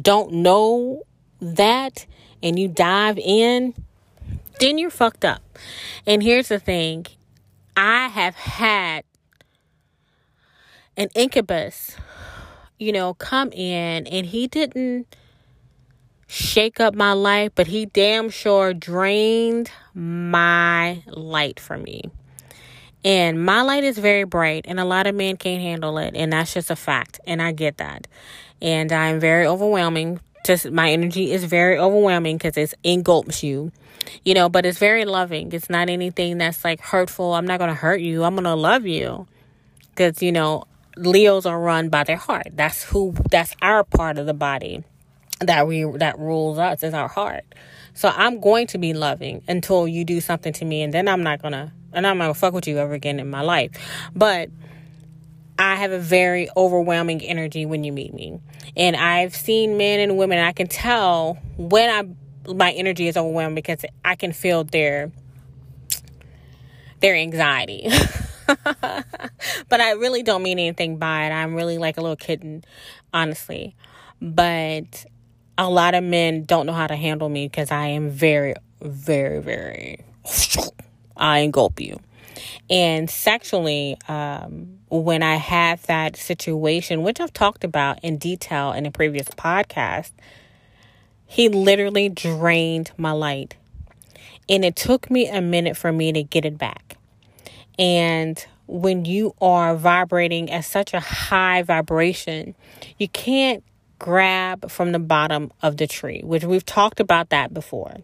don't 0.00 0.32
know 0.32 1.02
that 1.40 2.06
and 2.42 2.58
you 2.58 2.68
dive 2.68 3.18
in, 3.18 3.74
then 4.60 4.78
you're 4.78 4.90
fucked 4.90 5.24
up. 5.24 5.42
And 6.06 6.22
here's 6.22 6.48
the 6.48 6.58
thing 6.58 7.06
I 7.76 8.08
have 8.08 8.34
had 8.34 9.04
an 10.96 11.08
incubus, 11.14 11.96
you 12.78 12.92
know, 12.92 13.14
come 13.14 13.52
in 13.52 14.06
and 14.06 14.26
he 14.26 14.46
didn't 14.46 15.14
shake 16.26 16.80
up 16.80 16.94
my 16.94 17.12
life, 17.12 17.52
but 17.54 17.66
he 17.68 17.86
damn 17.86 18.30
sure 18.30 18.74
drained 18.74 19.70
my 19.94 21.02
light 21.06 21.60
from 21.60 21.82
me. 21.82 22.02
And 23.04 23.44
my 23.44 23.62
light 23.62 23.84
is 23.84 23.98
very 23.98 24.24
bright, 24.24 24.64
and 24.66 24.80
a 24.80 24.84
lot 24.84 25.06
of 25.06 25.14
men 25.14 25.36
can't 25.36 25.62
handle 25.62 25.98
it, 25.98 26.16
and 26.16 26.32
that's 26.32 26.52
just 26.52 26.70
a 26.70 26.76
fact, 26.76 27.20
and 27.26 27.40
I 27.40 27.52
get 27.52 27.76
that. 27.78 28.08
And 28.60 28.90
I'm 28.90 29.20
very 29.20 29.46
overwhelming. 29.46 30.18
Just 30.44 30.70
my 30.70 30.90
energy 30.90 31.30
is 31.30 31.44
very 31.44 31.78
overwhelming 31.78 32.36
because 32.36 32.56
it 32.56 32.74
engulfs 32.82 33.42
you, 33.42 33.70
you 34.24 34.34
know. 34.34 34.48
But 34.48 34.66
it's 34.66 34.78
very 34.78 35.04
loving. 35.04 35.52
It's 35.52 35.70
not 35.70 35.88
anything 35.88 36.38
that's 36.38 36.64
like 36.64 36.80
hurtful. 36.80 37.34
I'm 37.34 37.46
not 37.46 37.58
gonna 37.58 37.74
hurt 37.74 38.00
you. 38.00 38.24
I'm 38.24 38.34
gonna 38.34 38.56
love 38.56 38.86
you, 38.86 39.28
because 39.90 40.20
you 40.22 40.32
know 40.32 40.64
Leos 40.96 41.46
are 41.46 41.60
run 41.60 41.90
by 41.90 42.02
their 42.02 42.16
heart. 42.16 42.48
That's 42.54 42.82
who. 42.84 43.14
That's 43.30 43.54
our 43.62 43.84
part 43.84 44.18
of 44.18 44.26
the 44.26 44.34
body 44.34 44.82
that 45.40 45.66
we 45.66 45.84
that 45.98 46.18
rules 46.18 46.58
us 46.58 46.82
is 46.82 46.94
our 46.94 47.08
heart. 47.08 47.44
So 47.94 48.08
I'm 48.08 48.40
going 48.40 48.66
to 48.68 48.78
be 48.78 48.92
loving 48.92 49.42
until 49.48 49.88
you 49.88 50.04
do 50.04 50.20
something 50.20 50.52
to 50.54 50.64
me, 50.64 50.82
and 50.82 50.92
then 50.92 51.08
I'm 51.08 51.22
not 51.22 51.42
gonna 51.42 51.72
and 51.92 52.06
I'm 52.06 52.18
not 52.18 52.24
gonna 52.24 52.34
fuck 52.34 52.54
with 52.54 52.66
you 52.66 52.78
ever 52.78 52.94
again 52.94 53.20
in 53.20 53.30
my 53.30 53.42
life. 53.42 53.72
But 54.14 54.50
I 55.58 55.76
have 55.76 55.92
a 55.92 55.98
very 55.98 56.48
overwhelming 56.56 57.22
energy 57.22 57.64
when 57.64 57.84
you 57.84 57.92
meet 57.92 58.12
me. 58.12 58.40
And 58.76 58.94
I've 58.94 59.34
seen 59.34 59.78
men 59.78 60.00
and 60.00 60.18
women, 60.18 60.38
I 60.38 60.52
can 60.52 60.66
tell 60.66 61.38
when 61.56 61.90
I 61.90 62.52
my 62.52 62.70
energy 62.72 63.08
is 63.08 63.16
overwhelmed 63.16 63.56
because 63.56 63.84
I 64.04 64.14
can 64.14 64.32
feel 64.32 64.64
their 64.64 65.10
their 67.00 67.14
anxiety. 67.14 67.88
but 68.46 69.80
I 69.80 69.92
really 69.92 70.22
don't 70.22 70.42
mean 70.42 70.58
anything 70.58 70.98
by 70.98 71.26
it. 71.26 71.30
I'm 71.30 71.54
really 71.54 71.78
like 71.78 71.96
a 71.96 72.00
little 72.00 72.16
kitten, 72.16 72.64
honestly. 73.12 73.74
But 74.20 75.06
a 75.58 75.68
lot 75.68 75.94
of 75.94 76.04
men 76.04 76.44
don't 76.44 76.66
know 76.66 76.72
how 76.72 76.86
to 76.86 76.96
handle 76.96 77.28
me 77.28 77.46
because 77.46 77.70
I 77.70 77.88
am 77.88 78.10
very, 78.10 78.54
very, 78.80 79.40
very. 79.40 80.00
I 81.16 81.38
engulf 81.38 81.80
you. 81.80 81.98
And 82.68 83.08
sexually, 83.08 83.96
um, 84.08 84.78
when 84.88 85.22
I 85.22 85.36
had 85.36 85.80
that 85.84 86.16
situation, 86.16 87.02
which 87.02 87.20
I've 87.20 87.32
talked 87.32 87.64
about 87.64 88.02
in 88.02 88.18
detail 88.18 88.72
in 88.72 88.86
a 88.86 88.90
previous 88.90 89.28
podcast, 89.28 90.10
he 91.26 91.48
literally 91.48 92.08
drained 92.08 92.92
my 92.96 93.12
light. 93.12 93.56
And 94.48 94.64
it 94.64 94.76
took 94.76 95.10
me 95.10 95.28
a 95.28 95.40
minute 95.40 95.76
for 95.76 95.90
me 95.90 96.12
to 96.12 96.22
get 96.22 96.44
it 96.44 96.58
back. 96.58 96.96
And 97.78 98.44
when 98.66 99.04
you 99.04 99.34
are 99.40 99.76
vibrating 99.76 100.50
at 100.50 100.64
such 100.64 100.94
a 100.94 101.00
high 101.00 101.62
vibration, 101.62 102.54
you 102.98 103.08
can't 103.08 103.64
grab 103.98 104.70
from 104.70 104.92
the 104.92 104.98
bottom 104.98 105.52
of 105.62 105.76
the 105.76 105.86
tree, 105.86 106.22
which 106.24 106.44
we've 106.44 106.66
talked 106.66 107.00
about 107.00 107.30
that 107.30 107.52
before. 107.54 107.96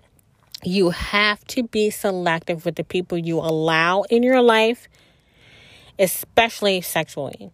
You 0.64 0.90
have 0.90 1.44
to 1.48 1.64
be 1.64 1.90
selective 1.90 2.64
with 2.64 2.76
the 2.76 2.84
people 2.84 3.18
you 3.18 3.38
allow 3.38 4.02
in 4.02 4.22
your 4.22 4.40
life, 4.40 4.88
especially 5.98 6.80
sexually. 6.80 7.50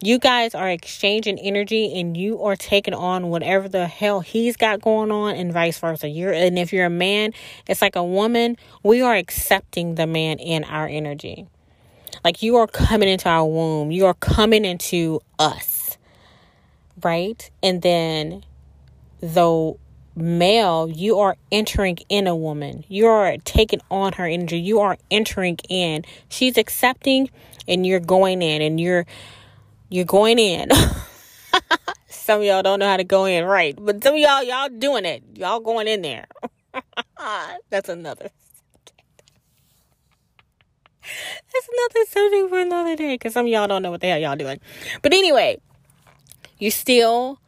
You 0.00 0.18
guys 0.18 0.54
are 0.54 0.70
exchanging 0.70 1.40
energy 1.40 1.98
and 1.98 2.16
you 2.16 2.42
are 2.44 2.54
taking 2.54 2.94
on 2.94 3.30
whatever 3.30 3.68
the 3.68 3.88
hell 3.88 4.20
he's 4.20 4.56
got 4.56 4.80
going 4.80 5.10
on 5.10 5.34
and 5.34 5.52
vice 5.52 5.78
versa. 5.78 6.08
You're 6.08 6.32
and 6.32 6.56
if 6.56 6.72
you're 6.72 6.86
a 6.86 6.90
man, 6.90 7.32
it's 7.66 7.82
like 7.82 7.96
a 7.96 8.04
woman, 8.04 8.56
we 8.84 9.02
are 9.02 9.16
accepting 9.16 9.96
the 9.96 10.06
man 10.06 10.38
in 10.38 10.62
our 10.62 10.86
energy. 10.86 11.48
Like 12.24 12.42
you 12.42 12.56
are 12.56 12.68
coming 12.68 13.08
into 13.08 13.28
our 13.28 13.44
womb. 13.44 13.90
You 13.90 14.06
are 14.06 14.14
coming 14.14 14.64
into 14.64 15.20
us. 15.38 15.87
Right? 17.02 17.50
And 17.62 17.82
then 17.82 18.44
though 19.20 19.78
male, 20.18 20.90
you 20.90 21.18
are 21.18 21.36
entering 21.52 21.98
in 22.08 22.26
a 22.26 22.34
woman. 22.34 22.84
You 22.88 23.06
are 23.06 23.36
taking 23.44 23.80
on 23.90 24.14
her 24.14 24.26
energy. 24.26 24.58
You 24.58 24.80
are 24.80 24.98
entering 25.10 25.58
in. 25.68 26.04
She's 26.28 26.58
accepting 26.58 27.30
and 27.66 27.86
you're 27.86 28.00
going 28.00 28.42
in 28.42 28.62
and 28.62 28.80
you're 28.80 29.06
you're 29.90 30.04
going 30.04 30.38
in. 30.38 30.68
some 32.08 32.42
y'all 32.42 32.62
don't 32.62 32.80
know 32.80 32.88
how 32.88 32.96
to 32.96 33.04
go 33.04 33.24
in 33.24 33.44
right, 33.44 33.74
but 33.78 34.02
some 34.02 34.16
y'all 34.16 34.42
y'all 34.42 34.68
doing 34.68 35.04
it. 35.04 35.22
Y'all 35.34 35.60
going 35.60 35.88
in 35.88 36.02
there. 36.02 36.26
That's 37.70 37.88
another 37.88 38.30
That's 41.52 41.68
another 41.68 42.06
subject 42.08 42.50
for 42.50 42.58
another 42.60 42.96
day 42.96 43.14
because 43.14 43.32
some 43.32 43.46
y'all 43.46 43.66
don't 43.66 43.82
know 43.82 43.90
what 43.90 44.00
the 44.00 44.08
hell 44.08 44.18
y'all 44.18 44.36
doing. 44.36 44.60
But 45.02 45.12
anyway, 45.12 45.58
you 46.58 46.70
still 46.70 47.40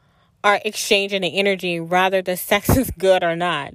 are 0.43 0.61
exchanging 0.65 1.23
the 1.23 1.39
energy 1.39 1.81
rather 1.81 2.23
the 2.23 2.37
sex 2.37 2.77
is 2.77 2.91
good 2.99 3.23
or 3.23 3.37
not. 3.37 3.75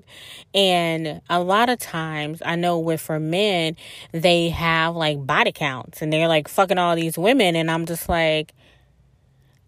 And 0.53 1.21
a 1.29 1.39
lot 1.39 1.69
of 1.69 1.79
times 1.79 2.41
I 2.45 2.55
know 2.55 2.79
with 2.79 3.01
for 3.01 3.19
men, 3.19 3.75
they 4.11 4.49
have 4.49 4.95
like 4.95 5.25
body 5.25 5.51
counts 5.51 6.01
and 6.01 6.11
they're 6.11 6.27
like 6.27 6.47
fucking 6.47 6.77
all 6.77 6.95
these 6.95 7.17
women 7.17 7.55
and 7.55 7.69
I'm 7.69 7.85
just 7.85 8.09
like 8.09 8.53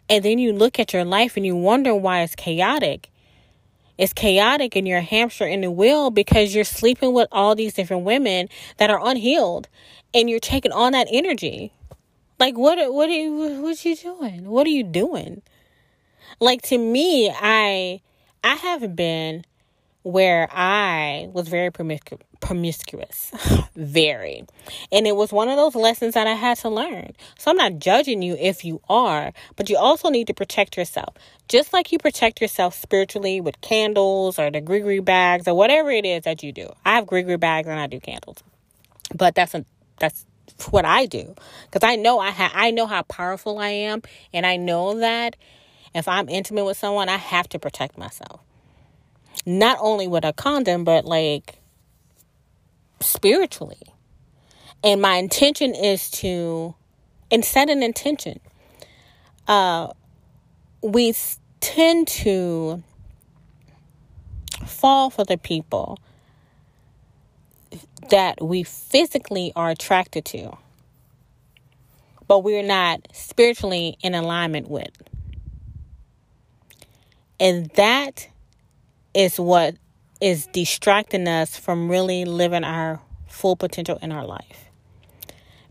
and 0.09 0.23
then 0.23 0.39
you 0.39 0.53
look 0.53 0.79
at 0.79 0.93
your 0.93 1.03
life 1.03 1.35
and 1.35 1.45
you 1.45 1.55
wonder 1.55 1.93
why 1.93 2.21
it's 2.21 2.35
chaotic. 2.35 3.09
It's 3.97 4.13
chaotic 4.13 4.75
and 4.75 4.87
you're 4.87 5.01
hamster 5.01 5.45
in 5.45 5.61
the 5.61 5.71
wheel 5.71 6.11
because 6.11 6.55
you're 6.55 6.63
sleeping 6.63 7.13
with 7.13 7.27
all 7.31 7.55
these 7.55 7.73
different 7.73 8.05
women 8.05 8.47
that 8.77 8.89
are 8.89 9.05
unhealed 9.05 9.67
and 10.13 10.29
you're 10.29 10.39
taking 10.39 10.71
on 10.71 10.93
that 10.93 11.07
energy. 11.11 11.73
Like 12.39 12.57
what 12.57 12.77
what 12.93 13.09
are 13.09 13.13
you 13.13 13.61
what 13.61 13.85
are 13.85 13.89
you 13.89 13.95
doing? 13.95 14.45
What 14.45 14.65
are 14.65 14.71
you 14.71 14.83
doing? 14.83 15.41
Like 16.39 16.61
to 16.63 16.77
me, 16.77 17.31
I 17.31 18.01
I 18.43 18.55
have 18.55 18.95
been 18.95 19.43
where 20.03 20.47
I 20.51 21.27
was 21.33 21.49
very 21.49 21.69
promiscu- 21.69 22.21
promiscuous, 22.39 23.31
very. 23.75 24.45
And 24.91 25.05
it 25.05 25.15
was 25.15 25.33
one 25.33 25.49
of 25.49 25.57
those 25.57 25.75
lessons 25.75 26.13
that 26.13 26.27
I 26.27 26.33
had 26.33 26.57
to 26.59 26.69
learn. 26.69 27.13
So 27.37 27.51
I'm 27.51 27.57
not 27.57 27.79
judging 27.79 28.21
you 28.21 28.37
if 28.39 28.63
you 28.63 28.79
are, 28.87 29.33
but 29.57 29.69
you 29.69 29.77
also 29.77 30.09
need 30.09 30.27
to 30.27 30.33
protect 30.33 30.77
yourself. 30.77 31.15
Just 31.49 31.73
like 31.73 31.91
you 31.91 31.97
protect 31.97 32.39
yourself 32.39 32.73
spiritually 32.73 33.41
with 33.41 33.59
candles 33.61 34.39
or 34.39 34.49
the 34.49 34.61
gree 34.61 34.99
bags 34.99 35.47
or 35.47 35.55
whatever 35.55 35.91
it 35.91 36.05
is 36.05 36.23
that 36.23 36.41
you 36.41 36.53
do. 36.53 36.71
I 36.85 36.95
have 36.95 37.07
gree 37.07 37.23
bags 37.35 37.67
and 37.67 37.79
I 37.79 37.87
do 37.87 37.99
candles. 37.99 38.43
But 39.13 39.35
that's 39.35 39.53
a 39.55 39.65
that's 39.99 40.25
what 40.69 40.85
I 40.85 41.05
do 41.05 41.35
because 41.65 41.87
I 41.87 41.95
know 41.97 42.19
I 42.19 42.31
ha- 42.31 42.51
I 42.53 42.71
know 42.71 42.87
how 42.87 43.01
powerful 43.03 43.59
I 43.59 43.69
am 43.69 44.03
and 44.33 44.45
I 44.45 44.55
know 44.55 44.99
that 44.99 45.35
if 45.93 46.07
I'm 46.07 46.29
intimate 46.29 46.65
with 46.65 46.77
someone, 46.77 47.09
I 47.09 47.17
have 47.17 47.49
to 47.49 47.59
protect 47.59 47.97
myself. 47.97 48.41
Not 49.45 49.77
only 49.79 50.07
with 50.07 50.25
a 50.25 50.33
condom, 50.33 50.83
but 50.83 51.05
like 51.05 51.59
spiritually. 52.99 53.81
And 54.83 55.01
my 55.01 55.15
intention 55.15 55.73
is 55.75 56.09
to 56.11 56.75
and 57.31 57.43
set 57.43 57.69
an 57.69 57.83
intention. 57.83 58.39
Uh 59.47 59.89
we 60.81 61.13
tend 61.59 62.07
to 62.07 62.83
fall 64.65 65.09
for 65.09 65.23
the 65.23 65.37
people 65.37 65.99
that 68.09 68.41
we 68.41 68.63
physically 68.63 69.51
are 69.55 69.69
attracted 69.69 70.23
to, 70.25 70.57
but 72.27 72.39
we're 72.43 72.63
not 72.63 73.07
spiritually 73.11 73.97
in 74.01 74.13
alignment 74.13 74.69
with. 74.69 74.91
And 77.39 77.69
that 77.71 78.29
is 79.13 79.39
what 79.39 79.75
is 80.21 80.47
distracting 80.47 81.27
us 81.27 81.57
from 81.57 81.89
really 81.89 82.25
living 82.25 82.63
our 82.63 82.99
full 83.27 83.55
potential 83.55 83.99
in 84.01 84.11
our 84.11 84.25
life. 84.25 84.69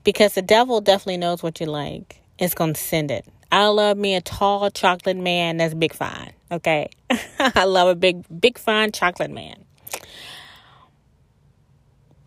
Because 0.04 0.34
the 0.34 0.42
devil 0.42 0.80
definitely 0.80 1.16
knows 1.16 1.42
what 1.42 1.60
you 1.60 1.66
like. 1.66 2.20
It's 2.38 2.54
going 2.54 2.74
to 2.74 2.80
send 2.80 3.10
it. 3.10 3.26
I 3.50 3.66
love 3.66 3.96
me 3.96 4.14
a 4.14 4.20
tall 4.20 4.70
chocolate 4.70 5.16
man 5.16 5.56
that's 5.56 5.74
big 5.74 5.94
fine. 5.94 6.32
Okay. 6.50 6.90
I 7.38 7.64
love 7.64 7.88
a 7.88 7.94
big, 7.94 8.24
big 8.40 8.58
fine 8.58 8.92
chocolate 8.92 9.30
man. 9.30 9.64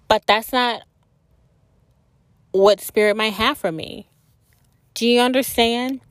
But 0.08 0.26
that's 0.26 0.52
not 0.52 0.82
what 2.52 2.82
spirit 2.82 3.16
might 3.16 3.34
have 3.34 3.58
for 3.58 3.72
me. 3.72 4.10
Do 4.96 5.08
you 5.08 5.22
understand? 5.22 6.02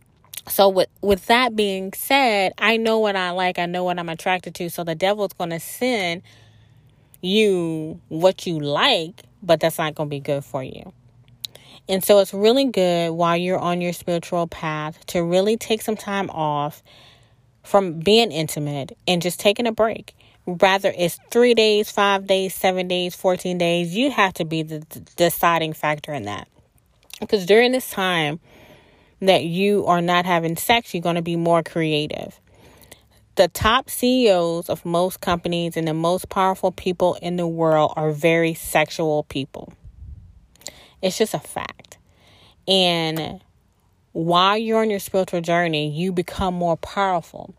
So 0.48 0.68
with 0.68 0.88
with 1.00 1.26
that 1.26 1.56
being 1.56 1.92
said, 1.92 2.52
I 2.58 2.76
know 2.76 2.98
what 2.98 3.16
I 3.16 3.30
like, 3.30 3.58
I 3.58 3.66
know 3.66 3.84
what 3.84 3.98
I'm 3.98 4.08
attracted 4.08 4.54
to. 4.56 4.70
So 4.70 4.84
the 4.84 4.94
devil's 4.94 5.32
going 5.32 5.50
to 5.50 5.60
send 5.60 6.22
you 7.20 8.00
what 8.08 8.46
you 8.46 8.60
like, 8.60 9.22
but 9.42 9.60
that's 9.60 9.78
not 9.78 9.94
going 9.94 10.08
to 10.08 10.10
be 10.10 10.20
good 10.20 10.44
for 10.44 10.62
you. 10.62 10.92
And 11.88 12.04
so 12.04 12.18
it's 12.18 12.34
really 12.34 12.66
good 12.66 13.12
while 13.12 13.36
you're 13.36 13.58
on 13.58 13.80
your 13.80 13.92
spiritual 13.92 14.46
path 14.46 15.04
to 15.06 15.22
really 15.22 15.56
take 15.56 15.80
some 15.82 15.96
time 15.96 16.28
off 16.30 16.82
from 17.62 18.00
being 18.00 18.30
intimate 18.30 18.96
and 19.06 19.22
just 19.22 19.40
taking 19.40 19.66
a 19.66 19.72
break 19.72 20.14
Rather, 20.48 20.94
it's 20.96 21.18
three 21.30 21.52
days, 21.52 21.90
five 21.90 22.26
days, 22.26 22.54
seven 22.54 22.88
days, 22.88 23.14
14 23.14 23.58
days. 23.58 23.94
You 23.94 24.10
have 24.10 24.32
to 24.34 24.46
be 24.46 24.62
the 24.62 24.78
deciding 25.16 25.74
factor 25.74 26.14
in 26.14 26.22
that. 26.22 26.48
Because 27.20 27.44
during 27.44 27.72
this 27.72 27.90
time 27.90 28.40
that 29.20 29.44
you 29.44 29.86
are 29.86 30.00
not 30.00 30.26
having 30.26 30.56
sex, 30.56 30.94
you're 30.94 31.02
going 31.02 31.16
to 31.16 31.22
be 31.22 31.36
more 31.36 31.62
creative. 31.62 32.40
The 33.36 33.48
top 33.48 33.88
CEOs 33.88 34.68
of 34.68 34.84
most 34.84 35.20
companies 35.20 35.76
and 35.76 35.86
the 35.86 35.94
most 35.94 36.28
powerful 36.28 36.72
people 36.72 37.14
in 37.22 37.36
the 37.36 37.46
world 37.46 37.92
are 37.96 38.10
very 38.10 38.54
sexual 38.54 39.24
people. 39.24 39.72
It's 41.00 41.16
just 41.16 41.34
a 41.34 41.38
fact. 41.38 41.98
And 42.66 43.40
while 44.12 44.58
you're 44.58 44.80
on 44.80 44.90
your 44.90 44.98
spiritual 44.98 45.40
journey, 45.40 45.88
you 45.90 46.12
become 46.12 46.54
more 46.54 46.76
powerful 46.76 47.54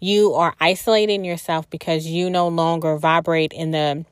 you 0.00 0.34
are 0.34 0.54
isolating 0.60 1.24
yourself 1.24 1.68
because 1.70 2.06
you 2.06 2.30
no 2.30 2.48
longer 2.48 2.96
vibrate 2.96 3.52
in 3.52 3.72
the 3.72 4.04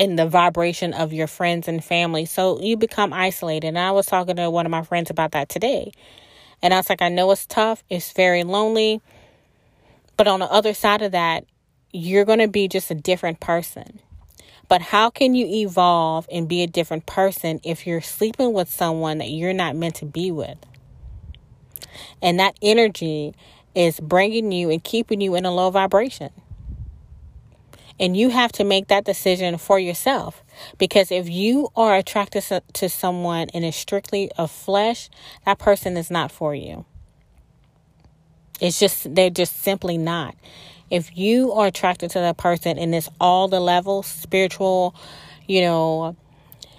in 0.00 0.16
the 0.16 0.26
vibration 0.26 0.94
of 0.94 1.12
your 1.12 1.26
friends 1.26 1.68
and 1.68 1.84
family. 1.84 2.24
So 2.24 2.58
you 2.62 2.78
become 2.78 3.12
isolated. 3.12 3.68
And 3.68 3.78
I 3.78 3.90
was 3.90 4.06
talking 4.06 4.36
to 4.36 4.48
one 4.48 4.64
of 4.64 4.70
my 4.70 4.82
friends 4.82 5.10
about 5.10 5.32
that 5.32 5.50
today. 5.50 5.92
And 6.62 6.72
I 6.72 6.78
was 6.78 6.88
like, 6.88 7.02
I 7.02 7.10
know 7.10 7.30
it's 7.32 7.44
tough, 7.44 7.84
it's 7.90 8.10
very 8.12 8.42
lonely. 8.42 9.02
But 10.16 10.26
on 10.26 10.40
the 10.40 10.50
other 10.50 10.72
side 10.72 11.02
of 11.02 11.12
that, 11.12 11.44
you're 11.92 12.24
going 12.24 12.38
to 12.38 12.48
be 12.48 12.66
just 12.66 12.90
a 12.90 12.94
different 12.94 13.40
person. 13.40 14.00
But 14.68 14.80
how 14.80 15.10
can 15.10 15.34
you 15.34 15.44
evolve 15.46 16.26
and 16.32 16.48
be 16.48 16.62
a 16.62 16.66
different 16.66 17.04
person 17.04 17.60
if 17.62 17.86
you're 17.86 18.00
sleeping 18.00 18.54
with 18.54 18.70
someone 18.70 19.18
that 19.18 19.28
you're 19.28 19.52
not 19.52 19.76
meant 19.76 19.96
to 19.96 20.06
be 20.06 20.30
with? 20.30 20.56
And 22.22 22.40
that 22.40 22.56
energy 22.62 23.34
is 23.74 24.00
bringing 24.00 24.50
you 24.50 24.70
and 24.70 24.82
keeping 24.82 25.20
you 25.20 25.34
in 25.34 25.44
a 25.44 25.52
low 25.52 25.68
vibration. 25.68 26.30
And 28.00 28.16
you 28.16 28.30
have 28.30 28.50
to 28.52 28.64
make 28.64 28.88
that 28.88 29.04
decision 29.04 29.58
for 29.58 29.78
yourself. 29.78 30.42
Because 30.78 31.12
if 31.12 31.28
you 31.28 31.68
are 31.76 31.94
attracted 31.94 32.62
to 32.72 32.88
someone 32.88 33.48
and 33.52 33.62
is 33.62 33.76
strictly 33.76 34.32
of 34.38 34.50
flesh, 34.50 35.10
that 35.44 35.58
person 35.58 35.98
is 35.98 36.10
not 36.10 36.32
for 36.32 36.54
you. 36.54 36.86
It's 38.58 38.80
just, 38.80 39.14
they're 39.14 39.30
just 39.30 39.62
simply 39.62 39.98
not. 39.98 40.34
If 40.90 41.16
you 41.16 41.52
are 41.52 41.66
attracted 41.66 42.10
to 42.12 42.20
that 42.20 42.38
person 42.38 42.78
and 42.78 42.94
it's 42.94 43.08
all 43.20 43.48
the 43.48 43.60
levels 43.60 44.06
spiritual, 44.06 44.94
you 45.46 45.60
know, 45.60 46.16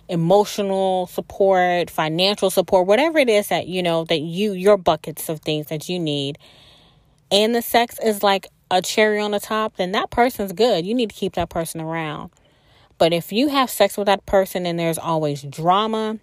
emotional 0.10 1.08
support, 1.08 1.90
financial 1.90 2.50
support, 2.50 2.88
whatever 2.88 3.20
it 3.20 3.30
is 3.30 3.48
that, 3.48 3.68
you 3.68 3.82
know, 3.82 4.04
that 4.06 4.20
you, 4.20 4.54
your 4.54 4.78
buckets 4.78 5.30
of 5.30 5.40
things 5.40 5.68
that 5.68 5.88
you 5.88 6.00
need, 6.00 6.38
and 7.32 7.56
the 7.56 7.62
sex 7.62 7.98
is 8.04 8.22
like 8.22 8.48
a 8.72 8.82
cherry 8.82 9.20
on 9.20 9.32
the 9.32 9.40
top, 9.40 9.76
then 9.76 9.92
that 9.92 10.10
person's 10.10 10.54
good. 10.54 10.86
You 10.86 10.96
need 10.96 11.10
to 11.10 11.16
keep 11.16 11.34
that 11.34 11.50
person 11.50 11.82
around. 11.82 12.32
But 12.98 13.14
if 13.14 13.32
you 13.32 13.50
have 13.50 13.70
sex 13.70 13.98
with 13.98 14.06
that 14.06 14.26
person 14.26 14.66
and 14.66 14.80
there's 14.80 14.98
always 14.98 15.42
drama, 15.44 16.20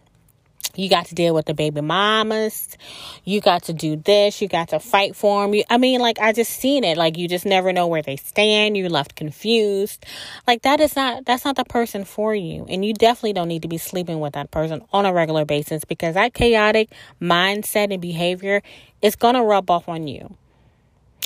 you 0.75 0.89
got 0.89 1.07
to 1.07 1.15
deal 1.15 1.35
with 1.35 1.47
the 1.47 1.55
baby 1.55 1.81
mamas. 1.81 2.77
You 3.25 3.41
got 3.41 3.65
to 3.65 3.73
do 3.73 3.97
this. 3.97 4.41
You 4.41 4.47
got 4.47 4.69
to 4.69 4.79
fight 4.79 5.17
for 5.17 5.43
them. 5.43 5.55
You, 5.55 5.65
I 5.69 5.77
mean, 5.77 6.01
like, 6.01 6.21
I 6.21 6.33
just 6.33 6.53
seen 6.53 6.85
it. 6.85 6.97
Like, 6.97 7.19
you 7.19 7.27
just 7.27 7.45
never 7.45 7.73
know 7.73 7.89
where 7.89 8.03
they 8.03 8.17
stand. 8.17 8.77
You're 8.77 8.89
left 8.89 9.17
confused. 9.17 10.07
Like, 10.47 10.63
that 10.63 10.79
is 10.79 10.95
not, 10.95 11.25
that's 11.25 11.45
not 11.45 11.57
the 11.57 11.65
person 11.65 12.05
for 12.05 12.35
you. 12.35 12.65
And 12.69 12.85
you 12.85 12.95
definitely 12.95 13.33
don't 13.33 13.49
need 13.49 13.63
to 13.63 13.69
be 13.69 13.79
sleeping 13.79 14.21
with 14.21 14.35
that 14.35 14.53
person 14.53 14.83
on 14.93 15.05
a 15.05 15.13
regular 15.13 15.45
basis 15.45 15.85
because 15.85 16.15
that 16.15 16.33
chaotic 16.33 16.91
mindset 17.21 17.93
and 17.93 18.01
behavior 18.01 18.63
is 19.03 19.17
going 19.17 19.35
to 19.35 19.43
rub 19.43 19.71
off 19.71 19.89
on 19.89 20.07
you. 20.07 20.37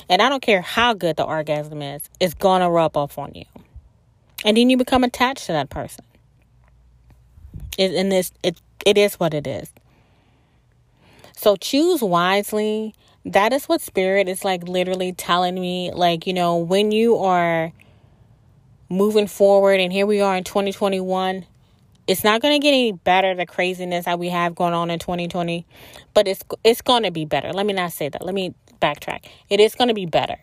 And 0.09 0.23
I 0.23 0.29
don't 0.29 0.43
care 0.43 0.61
how 0.61 0.95
good 0.95 1.17
the 1.17 1.25
orgasm 1.25 1.83
is, 1.83 2.03
it's 2.21 2.35
going 2.35 2.61
to 2.61 2.71
rub 2.71 2.97
off 2.97 3.19
on 3.19 3.33
you. 3.35 3.45
And 4.45 4.57
then 4.57 4.71
you 4.71 4.77
become 4.77 5.05
attached 5.05 5.47
to 5.47 5.53
that 5.53 5.71
person. 5.71 6.05
It, 7.79 7.95
and 7.95 8.11
this, 8.11 8.33
it, 8.43 8.61
it 8.85 8.99
is 8.99 9.15
what 9.15 9.35
it 9.35 9.47
is. 9.47 9.73
So 11.37 11.57
choose 11.57 12.03
wisely. 12.03 12.95
That 13.25 13.53
is 13.53 13.67
what 13.67 13.81
spirit 13.81 14.29
is 14.29 14.45
like 14.45 14.65
literally 14.65 15.13
telling 15.13 15.55
me. 15.55 15.93
Like, 15.93 16.27
you 16.27 16.33
know, 16.33 16.59
when 16.59 16.93
you 16.93 17.19
are 17.19 17.73
moving 18.89 19.27
forward, 19.27 19.81
and 19.81 19.93
here 19.93 20.07
we 20.07 20.21
are 20.21 20.37
in 20.37 20.45
2021, 20.45 21.47
it's 22.07 22.25
not 22.25 22.43
going 22.43 22.53
to 22.55 22.63
get 22.63 22.71
any 22.71 22.93
better 22.93 23.35
the 23.35 23.47
craziness 23.47 24.05
that 24.05 24.19
we 24.19 24.29
have 24.29 24.55
going 24.55 24.75
on 24.75 24.91
in 24.91 24.99
2020 24.99 25.65
but 26.15 26.27
it's 26.27 26.43
it's 26.65 26.83
going 26.83 27.05
to 27.05 27.11
be 27.11 27.25
better 27.25 27.53
let 27.53 27.65
me 27.65 27.73
not 27.73 27.93
say 27.93 28.09
that 28.09 28.25
let 28.25 28.35
me 28.35 28.55
backtrack. 28.83 29.25
It 29.49 29.61
is 29.61 29.75
going 29.75 29.89
to 29.89 29.95
be 29.95 30.07
better. 30.07 30.37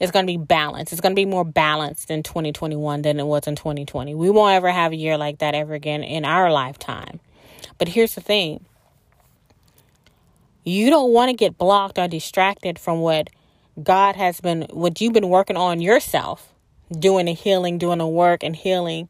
It's 0.00 0.10
going 0.10 0.26
to 0.26 0.32
be 0.32 0.38
balanced. 0.38 0.92
It's 0.92 1.00
going 1.00 1.12
to 1.12 1.20
be 1.20 1.26
more 1.26 1.44
balanced 1.44 2.10
in 2.10 2.22
2021 2.22 3.02
than 3.02 3.20
it 3.20 3.26
was 3.26 3.46
in 3.46 3.54
2020 3.56 4.14
we 4.14 4.30
won't 4.30 4.54
ever 4.54 4.70
have 4.70 4.92
a 4.92 4.96
year 4.96 5.16
like 5.16 5.38
that 5.38 5.54
ever 5.54 5.74
again 5.74 6.02
in 6.02 6.24
our 6.24 6.50
lifetime. 6.50 7.20
But 7.78 7.88
here's 7.88 8.14
the 8.14 8.20
thing. 8.20 8.64
You 10.64 10.90
don't 10.90 11.12
want 11.12 11.30
to 11.30 11.36
get 11.36 11.58
blocked 11.58 11.98
or 11.98 12.08
distracted 12.08 12.78
from 12.78 13.00
what 13.00 13.30
God 13.82 14.16
has 14.16 14.40
been, 14.40 14.66
what 14.70 15.00
you've 15.00 15.12
been 15.12 15.28
working 15.28 15.56
on 15.56 15.80
yourself, 15.80 16.52
doing 16.96 17.26
the 17.26 17.32
healing, 17.32 17.78
doing 17.78 17.98
the 17.98 18.06
work 18.06 18.42
and 18.42 18.54
healing. 18.54 19.08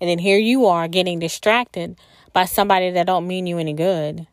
And 0.00 0.08
then 0.08 0.18
here 0.18 0.38
you 0.38 0.66
are 0.66 0.86
getting 0.88 1.18
distracted 1.18 1.96
by 2.32 2.44
somebody 2.44 2.90
that 2.90 3.06
don't 3.06 3.26
mean 3.26 3.46
you 3.46 3.58
any 3.58 3.72
good. 3.72 4.26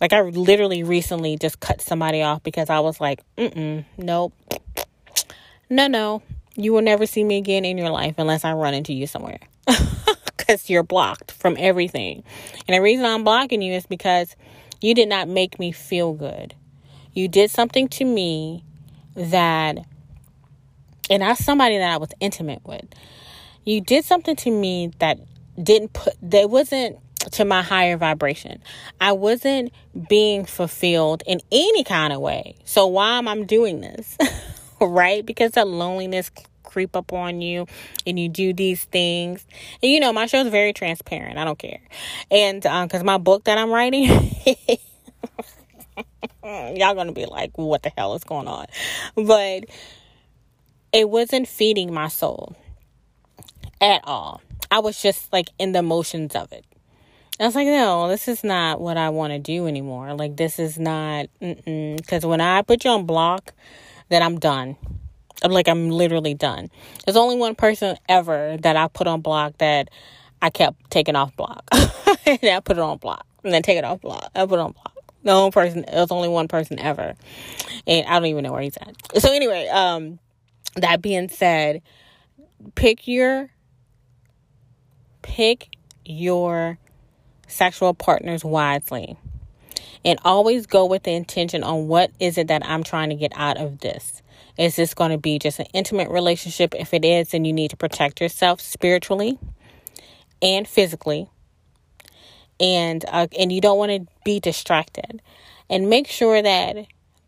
Like 0.00 0.12
I 0.12 0.22
literally 0.22 0.82
recently 0.82 1.36
just 1.36 1.60
cut 1.60 1.80
somebody 1.80 2.22
off 2.22 2.42
because 2.42 2.70
I 2.70 2.80
was 2.80 3.00
like, 3.00 3.22
mm-mm, 3.36 3.84
nope. 3.98 4.32
No, 5.68 5.86
no. 5.86 6.22
You 6.56 6.72
will 6.72 6.82
never 6.82 7.06
see 7.06 7.22
me 7.22 7.36
again 7.38 7.64
in 7.64 7.78
your 7.78 7.90
life 7.90 8.16
unless 8.18 8.44
I 8.44 8.52
run 8.54 8.74
into 8.74 8.92
you 8.92 9.06
somewhere. 9.06 9.38
because 10.50 10.68
you're 10.68 10.82
blocked 10.82 11.30
from 11.30 11.56
everything. 11.58 12.24
And 12.66 12.74
the 12.74 12.82
reason 12.82 13.04
I'm 13.04 13.22
blocking 13.22 13.62
you 13.62 13.74
is 13.74 13.86
because 13.86 14.34
you 14.80 14.94
did 14.94 15.08
not 15.08 15.28
make 15.28 15.58
me 15.60 15.70
feel 15.70 16.12
good. 16.12 16.54
You 17.12 17.28
did 17.28 17.50
something 17.50 17.88
to 17.88 18.04
me 18.04 18.64
that, 19.14 19.78
and 21.08 21.22
that's 21.22 21.44
somebody 21.44 21.78
that 21.78 21.92
I 21.92 21.98
was 21.98 22.10
intimate 22.20 22.62
with. 22.64 22.86
You 23.64 23.80
did 23.80 24.04
something 24.04 24.36
to 24.36 24.50
me 24.50 24.90
that 24.98 25.18
didn't 25.62 25.92
put, 25.92 26.14
that 26.22 26.50
wasn't 26.50 26.98
to 27.32 27.44
my 27.44 27.62
higher 27.62 27.96
vibration. 27.96 28.62
I 29.00 29.12
wasn't 29.12 29.72
being 30.08 30.44
fulfilled 30.44 31.22
in 31.26 31.40
any 31.52 31.84
kind 31.84 32.12
of 32.12 32.20
way. 32.20 32.56
So 32.64 32.86
why 32.86 33.18
am 33.18 33.28
I 33.28 33.42
doing 33.42 33.80
this? 33.80 34.16
right? 34.80 35.24
Because 35.24 35.52
the 35.52 35.64
loneliness 35.64 36.30
creep 36.64 36.94
up 36.94 37.12
on 37.12 37.40
you 37.40 37.66
and 38.06 38.18
you 38.18 38.28
do 38.28 38.52
these 38.52 38.84
things. 38.84 39.44
And 39.82 39.90
you 39.90 40.00
know, 40.00 40.12
my 40.12 40.26
show's 40.26 40.48
very 40.48 40.72
transparent. 40.72 41.36
I 41.36 41.44
don't 41.44 41.58
care. 41.58 41.80
And 42.30 42.64
um 42.66 42.88
cuz 42.88 43.02
my 43.02 43.18
book 43.18 43.44
that 43.44 43.58
I'm 43.58 43.70
writing 43.70 44.04
y'all 46.42 46.94
going 46.94 47.08
to 47.08 47.12
be 47.12 47.26
like 47.26 47.56
what 47.56 47.82
the 47.82 47.92
hell 47.96 48.14
is 48.14 48.24
going 48.24 48.48
on? 48.48 48.66
But 49.14 49.64
it 50.92 51.08
wasn't 51.08 51.48
feeding 51.48 51.92
my 51.92 52.08
soul 52.08 52.56
at 53.80 54.00
all. 54.04 54.40
I 54.70 54.78
was 54.80 55.00
just 55.00 55.32
like 55.32 55.48
in 55.58 55.72
the 55.72 55.82
motions 55.82 56.34
of 56.34 56.52
it. 56.52 56.64
I 57.40 57.46
was 57.46 57.54
like, 57.54 57.66
no, 57.66 58.08
this 58.08 58.28
is 58.28 58.44
not 58.44 58.82
what 58.82 58.98
I 58.98 59.08
want 59.08 59.32
to 59.32 59.38
do 59.38 59.66
anymore. 59.66 60.12
Like, 60.12 60.36
this 60.36 60.58
is 60.58 60.78
not, 60.78 61.26
because 61.40 62.26
when 62.26 62.42
I 62.42 62.60
put 62.60 62.84
you 62.84 62.90
on 62.90 63.06
block, 63.06 63.54
then 64.10 64.22
I'm 64.22 64.38
done. 64.38 64.76
I'm 65.42 65.50
like, 65.50 65.66
I'm 65.66 65.88
literally 65.88 66.34
done. 66.34 66.70
There's 67.04 67.16
only 67.16 67.36
one 67.36 67.54
person 67.54 67.96
ever 68.10 68.58
that 68.60 68.76
I 68.76 68.88
put 68.88 69.06
on 69.06 69.22
block 69.22 69.56
that 69.56 69.88
I 70.42 70.50
kept 70.50 70.90
taking 70.90 71.16
off 71.16 71.34
block. 71.34 71.66
and 71.72 72.44
I 72.44 72.60
put 72.60 72.76
it 72.76 72.82
on 72.82 72.98
block. 72.98 73.26
And 73.42 73.54
then 73.54 73.62
take 73.62 73.78
it 73.78 73.84
off 73.84 74.02
block. 74.02 74.30
I 74.34 74.44
put 74.44 74.58
it 74.58 74.62
on 74.62 74.72
block. 74.72 74.94
The 75.22 75.32
only 75.32 75.50
person, 75.50 75.86
there's 75.90 76.10
only 76.10 76.28
one 76.28 76.46
person 76.46 76.78
ever. 76.78 77.14
And 77.86 78.06
I 78.06 78.18
don't 78.18 78.26
even 78.26 78.44
know 78.44 78.52
where 78.52 78.60
he's 78.60 78.76
at. 78.76 78.96
So 79.22 79.32
anyway, 79.32 79.66
um, 79.68 80.18
that 80.76 81.00
being 81.00 81.30
said, 81.30 81.80
pick 82.74 83.08
your, 83.08 83.48
pick 85.22 85.74
your 86.04 86.78
sexual 87.50 87.94
partners 87.94 88.44
wisely 88.44 89.16
and 90.04 90.18
always 90.24 90.66
go 90.66 90.86
with 90.86 91.02
the 91.02 91.12
intention 91.12 91.62
on 91.62 91.88
what 91.88 92.10
is 92.18 92.38
it 92.38 92.48
that 92.48 92.64
I'm 92.64 92.82
trying 92.82 93.10
to 93.10 93.16
get 93.16 93.32
out 93.34 93.58
of 93.58 93.80
this. 93.80 94.22
Is 94.56 94.76
this 94.76 94.94
going 94.94 95.10
to 95.10 95.18
be 95.18 95.38
just 95.38 95.58
an 95.58 95.66
intimate 95.72 96.10
relationship? 96.10 96.74
If 96.74 96.92
it 96.92 97.04
is, 97.04 97.30
then 97.30 97.44
you 97.44 97.52
need 97.52 97.70
to 97.70 97.76
protect 97.76 98.20
yourself 98.20 98.60
spiritually 98.60 99.38
and 100.42 100.66
physically. 100.66 101.28
And 102.58 103.04
uh, 103.08 103.26
and 103.38 103.50
you 103.50 103.60
don't 103.60 103.78
want 103.78 103.92
to 103.92 104.06
be 104.24 104.38
distracted. 104.38 105.22
And 105.70 105.88
make 105.88 106.08
sure 106.08 106.42
that 106.42 106.76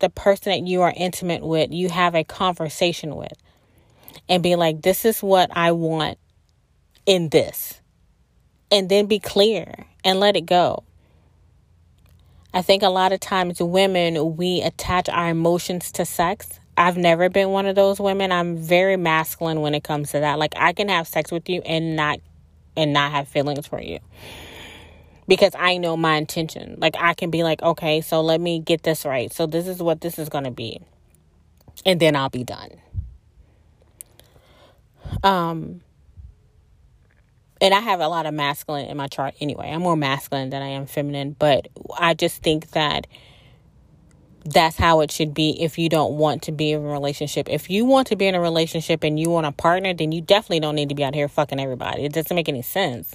the 0.00 0.10
person 0.10 0.52
that 0.52 0.68
you 0.68 0.82
are 0.82 0.92
intimate 0.94 1.42
with, 1.42 1.72
you 1.72 1.88
have 1.88 2.14
a 2.14 2.24
conversation 2.24 3.16
with. 3.16 3.32
And 4.28 4.42
be 4.42 4.56
like, 4.56 4.82
this 4.82 5.04
is 5.04 5.22
what 5.22 5.50
I 5.56 5.72
want 5.72 6.18
in 7.06 7.30
this. 7.30 7.80
And 8.72 8.88
then 8.88 9.06
be 9.06 9.20
clear 9.20 9.86
and 10.02 10.18
let 10.18 10.34
it 10.34 10.46
go. 10.46 10.82
I 12.52 12.62
think 12.62 12.82
a 12.82 12.88
lot 12.88 13.12
of 13.12 13.20
times 13.20 13.60
women, 13.60 14.36
we 14.36 14.60
attach 14.62 15.08
our 15.08 15.28
emotions 15.28 15.92
to 15.92 16.04
sex 16.04 16.58
I've 16.76 16.96
never 16.96 17.28
been 17.28 17.50
one 17.50 17.66
of 17.66 17.74
those 17.74 18.00
women. 18.00 18.32
I'm 18.32 18.56
very 18.56 18.96
masculine 18.96 19.60
when 19.60 19.74
it 19.74 19.84
comes 19.84 20.12
to 20.12 20.20
that. 20.20 20.38
Like 20.38 20.54
I 20.56 20.72
can 20.72 20.88
have 20.88 21.06
sex 21.06 21.30
with 21.30 21.48
you 21.48 21.60
and 21.62 21.96
not 21.96 22.20
and 22.76 22.92
not 22.92 23.12
have 23.12 23.28
feelings 23.28 23.66
for 23.66 23.80
you. 23.80 23.98
Because 25.28 25.54
I 25.56 25.76
know 25.76 25.96
my 25.96 26.16
intention. 26.16 26.78
Like 26.80 26.96
I 26.98 27.14
can 27.14 27.30
be 27.30 27.42
like, 27.42 27.62
"Okay, 27.62 28.00
so 28.00 28.20
let 28.22 28.40
me 28.40 28.58
get 28.58 28.82
this 28.82 29.04
right. 29.04 29.32
So 29.32 29.46
this 29.46 29.66
is 29.66 29.82
what 29.82 30.00
this 30.00 30.18
is 30.18 30.28
going 30.28 30.44
to 30.44 30.50
be." 30.50 30.80
And 31.84 32.00
then 32.00 32.16
I'll 32.16 32.30
be 32.30 32.44
done. 32.44 32.70
Um 35.22 35.82
and 37.62 37.72
I 37.72 37.78
have 37.78 38.00
a 38.00 38.08
lot 38.08 38.26
of 38.26 38.34
masculine 38.34 38.86
in 38.86 38.96
my 38.96 39.06
chart 39.06 39.34
anyway. 39.40 39.70
I'm 39.70 39.82
more 39.82 39.96
masculine 39.96 40.50
than 40.50 40.62
I 40.62 40.70
am 40.70 40.86
feminine, 40.86 41.36
but 41.38 41.68
I 41.96 42.12
just 42.12 42.42
think 42.42 42.72
that 42.72 43.06
that's 44.44 44.76
how 44.76 45.00
it 45.00 45.12
should 45.12 45.32
be 45.32 45.62
if 45.62 45.78
you 45.78 45.88
don't 45.88 46.14
want 46.14 46.42
to 46.42 46.52
be 46.52 46.72
in 46.72 46.82
a 46.82 46.84
relationship. 46.84 47.48
If 47.48 47.70
you 47.70 47.84
want 47.84 48.08
to 48.08 48.16
be 48.16 48.26
in 48.26 48.34
a 48.34 48.40
relationship 48.40 49.04
and 49.04 49.18
you 49.18 49.30
want 49.30 49.46
a 49.46 49.52
partner, 49.52 49.94
then 49.94 50.10
you 50.10 50.20
definitely 50.20 50.58
don't 50.58 50.74
need 50.74 50.88
to 50.88 50.96
be 50.96 51.04
out 51.04 51.14
here 51.14 51.28
fucking 51.28 51.60
everybody. 51.60 52.04
It 52.04 52.12
doesn't 52.12 52.34
make 52.34 52.48
any 52.48 52.62
sense. 52.62 53.14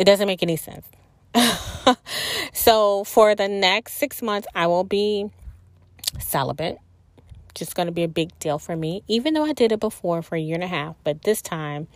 It 0.00 0.04
doesn't 0.04 0.26
make 0.26 0.42
any 0.42 0.56
sense. 0.56 0.84
so 2.52 3.04
for 3.04 3.36
the 3.36 3.46
next 3.46 3.92
six 3.92 4.20
months, 4.20 4.48
I 4.52 4.66
will 4.66 4.82
be 4.82 5.30
celibate. 6.18 6.78
just 7.54 7.76
going 7.76 7.86
to 7.86 7.92
be 7.92 8.02
a 8.02 8.08
big 8.08 8.36
deal 8.40 8.58
for 8.58 8.74
me, 8.74 9.04
even 9.06 9.34
though 9.34 9.44
I 9.44 9.52
did 9.52 9.70
it 9.70 9.78
before 9.78 10.22
for 10.22 10.34
a 10.34 10.40
year 10.40 10.56
and 10.56 10.64
a 10.64 10.68
half. 10.68 10.96
But 11.04 11.22
this 11.22 11.40
time, 11.40 11.86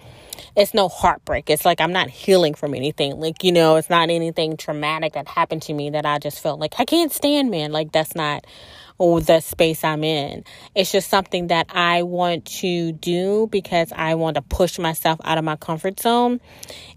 it's 0.56 0.74
no 0.74 0.88
heartbreak. 0.88 1.50
It's 1.50 1.64
like 1.64 1.80
I'm 1.80 1.92
not 1.92 2.10
healing 2.10 2.54
from 2.54 2.74
anything. 2.74 3.18
Like, 3.18 3.44
you 3.44 3.52
know, 3.52 3.76
it's 3.76 3.90
not 3.90 4.10
anything 4.10 4.56
traumatic 4.56 5.14
that 5.14 5.28
happened 5.28 5.62
to 5.62 5.72
me 5.72 5.90
that 5.90 6.06
I 6.06 6.18
just 6.18 6.40
felt 6.40 6.60
like 6.60 6.74
I 6.78 6.84
can't 6.84 7.12
stand 7.12 7.50
man. 7.50 7.72
Like, 7.72 7.92
that's 7.92 8.14
not 8.14 8.46
or 8.98 9.20
the 9.20 9.40
space 9.40 9.84
I'm 9.84 10.04
in. 10.04 10.44
It's 10.74 10.90
just 10.90 11.08
something 11.08 11.48
that 11.48 11.66
I 11.70 12.02
want 12.02 12.46
to 12.46 12.92
do 12.92 13.48
because 13.50 13.92
I 13.94 14.14
want 14.14 14.36
to 14.36 14.42
push 14.42 14.78
myself 14.78 15.20
out 15.24 15.38
of 15.38 15.44
my 15.44 15.56
comfort 15.56 16.00
zone. 16.00 16.40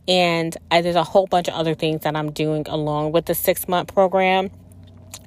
And 0.08 0.56
I, 0.72 0.82
there's 0.82 0.96
a 0.96 1.04
whole 1.04 1.28
bunch 1.28 1.48
of 1.48 1.56
other 1.56 1.76
things 1.76 2.04
that 2.04 2.16
I'm 2.16 2.32
doing 2.32 2.66
along 2.68 3.12
with 3.12 3.26
the 3.26 3.36
six 3.36 3.68
month 3.68 3.94
program 3.94 4.50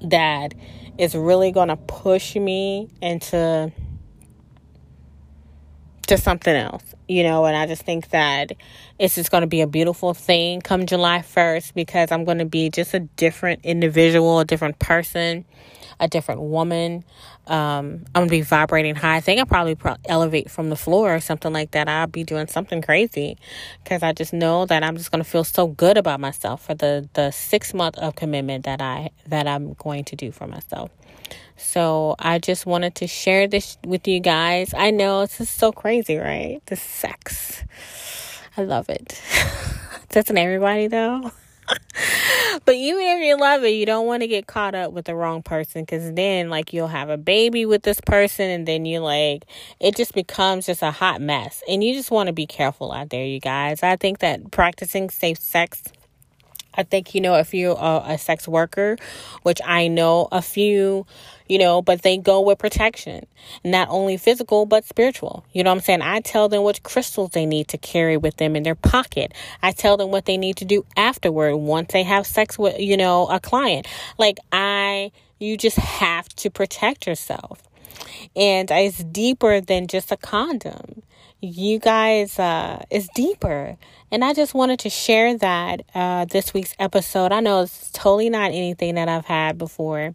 that 0.03 0.55
is 0.98 1.14
really 1.14 1.53
going 1.53 1.68
to 1.68 1.77
push 1.77 2.37
me 2.37 2.88
into 3.01 3.72
to 6.09 6.18
something 6.18 6.55
else, 6.55 6.83
you 7.12 7.25
know, 7.25 7.44
and 7.46 7.57
I 7.57 7.66
just 7.66 7.83
think 7.83 8.11
that 8.11 8.53
it's 8.98 9.16
just 9.16 9.31
going 9.31 9.42
to 9.42 9.48
be 9.48 9.61
a 9.62 9.68
beautiful 9.68 10.14
thing 10.14 10.61
come 10.62 10.87
July 10.87 11.20
1st 11.20 11.75
because 11.75 12.12
I'm 12.12 12.25
going 12.25 12.38
to 12.38 12.46
be 12.46 12.70
just 12.70 12.94
a 12.94 13.01
different 13.01 13.64
individual, 13.64 14.40
a 14.40 14.46
different 14.46 14.79
person 14.81 15.44
a 16.01 16.09
different 16.09 16.42
woman. 16.42 17.05
Um, 17.46 18.05
I'm 18.14 18.22
gonna 18.22 18.27
be 18.29 18.42
vibrating 18.42 18.94
high. 18.96 19.16
I 19.16 19.20
think 19.20 19.38
I'll 19.38 19.46
probably 19.46 19.75
pro- 19.75 19.96
elevate 20.09 20.51
from 20.51 20.70
the 20.70 20.77
floor 20.77 21.14
or 21.14 21.20
something 21.20 21.53
like 21.53 21.72
that. 21.72 21.88
I'll 21.88 22.07
be 22.09 22.25
doing 22.25 22.48
something 22.48 22.83
crazy 22.83 23.38
because 23.83 24.03
I 24.03 24.12
just 24.12 24.33
know 24.33 24.66
that 24.66 24.83
I'm 24.83 24.96
just 24.96 25.11
gonna 25.11 25.25
feel 25.25 25.44
so 25.44 25.68
good 25.68 25.96
about 25.96 26.20
myself 26.20 26.66
for 26.66 26.75
the 26.75 27.09
the 27.14 27.31
six 27.31 27.75
month 27.75 27.98
of 27.98 28.16
commitment 28.16 28.64
that 28.64 28.81
I 28.83 29.11
that 29.27 29.46
I'm 29.46 29.75
going 29.75 30.05
to 30.05 30.16
do 30.16 30.33
for 30.33 30.46
myself. 30.46 30.90
So 31.57 32.16
I 32.18 32.38
just 32.38 32.66
wanted 32.66 32.96
to 32.96 33.07
share 33.07 33.46
this 33.46 33.79
with 33.87 34.09
you 34.09 34.20
guys. 34.20 34.75
I 34.75 34.90
know 34.90 35.22
it's 35.22 35.38
just 35.38 35.57
so 35.57 35.70
crazy, 35.70 36.16
right? 36.16 36.61
The 36.66 36.77
sex. 37.03 37.65
I 38.57 38.62
love 38.62 38.88
it. 38.88 39.21
Doesn't 40.11 40.38
everybody 40.38 40.87
though? 40.87 41.33
but 42.65 42.75
even 42.75 43.03
if 43.03 43.21
you 43.21 43.37
love 43.38 43.65
it, 43.65 43.71
you 43.71 43.87
don't 43.87 44.07
want 44.07 44.23
to 44.23 44.27
get 44.27 44.47
caught 44.47 44.75
up 44.75 44.93
with 44.93 45.07
the 45.07 45.15
wrong 45.15 45.43
person 45.43 45.83
because 45.83 46.12
then, 46.12 46.51
like, 46.51 46.73
you'll 46.73 46.88
have 46.88 47.09
a 47.09 47.17
baby 47.17 47.67
with 47.67 47.83
this 47.83 48.01
person, 48.01 48.51
and 48.51 48.67
then 48.67 48.85
you 48.85 49.01
like 49.01 49.47
it 49.81 49.97
just 49.97 50.12
becomes 50.12 50.67
just 50.67 50.83
a 50.83 50.91
hot 50.91 51.21
mess. 51.21 51.62
And 51.69 51.83
you 51.83 51.95
just 51.95 52.11
want 52.11 52.27
to 52.29 52.33
be 52.33 52.47
careful 52.47 52.93
out 52.93 53.11
there, 53.11 53.25
you 53.25 53.41
guys. 53.41 53.83
I 53.83 53.97
think 53.97 54.19
that 54.19 54.51
practicing 54.51 55.11
safe 55.11 55.38
sex 55.38 55.83
I 56.75 56.83
think, 56.83 57.15
you 57.15 57.21
know, 57.21 57.35
if 57.37 57.53
you're 57.53 57.73
a, 57.73 57.75
uh, 57.75 58.05
a, 58.09 58.19
sex 58.19 58.49
worker, 58.49 58.97
which 59.43 59.61
I 59.65 59.89
know 59.89 60.29
a 60.33 60.41
few, 60.41 61.07
you 61.49 61.59
know, 61.59 61.83
but 61.83 62.03
they 62.03 62.17
go 62.17 62.41
with 62.41 62.59
protection, 62.59 63.27
not 63.65 63.89
only 63.91 64.17
physical, 64.17 64.65
but 64.65 64.85
spiritual. 64.85 65.45
You 65.53 65.65
know 65.65 65.71
what 65.71 65.77
I'm 65.77 65.83
saying? 65.83 66.03
I 66.03 66.21
tell 66.21 66.49
them 66.49 66.63
which 66.63 66.83
crystals 66.83 67.31
they 67.31 67.47
need 67.47 67.69
to 67.69 67.79
carry 67.79 68.17
with 68.17 68.37
them 68.37 68.57
in 68.57 68.63
their 68.63 68.75
pocket. 68.75 69.33
I 69.63 69.73
tell 69.73 69.97
them 69.97 70.11
what 70.11 70.25
they 70.25 70.37
need 70.37 70.57
to 70.59 70.65
do 70.65 70.85
afterward 70.97 71.57
once 71.57 71.93
they 71.93 72.03
have 72.05 72.27
sex 72.27 72.59
with, 72.59 72.79
you 72.79 72.97
know, 72.97 73.27
a 73.27 73.41
client. 73.41 73.87
Like, 74.19 74.39
I, 74.51 75.13
you 75.39 75.57
just 75.57 75.77
have 75.77 76.29
to 76.37 76.51
protect 76.51 77.07
yourself. 77.07 77.63
And 78.37 78.71
it's 78.71 79.03
deeper 79.05 79.61
than 79.61 79.87
just 79.87 80.12
a 80.12 80.17
condom. 80.17 81.03
You 81.41 81.79
guys 81.81 82.38
uh 82.38 82.85
is 82.91 83.09
deeper. 83.15 83.77
And 84.12 84.25
i 84.25 84.33
just 84.33 84.55
wanted 84.55 84.79
to 84.81 84.91
share 84.91 85.37
that 85.38 85.83
uh 85.95 86.25
this 86.27 86.55
week's 86.55 86.75
episode. 86.79 87.33
I 87.33 87.41
know 87.41 87.62
it's 87.62 87.91
totally 87.91 88.31
not 88.31 88.53
anything 88.53 88.95
that 88.95 89.09
i've 89.09 89.25
had 89.27 89.59
before 89.59 90.15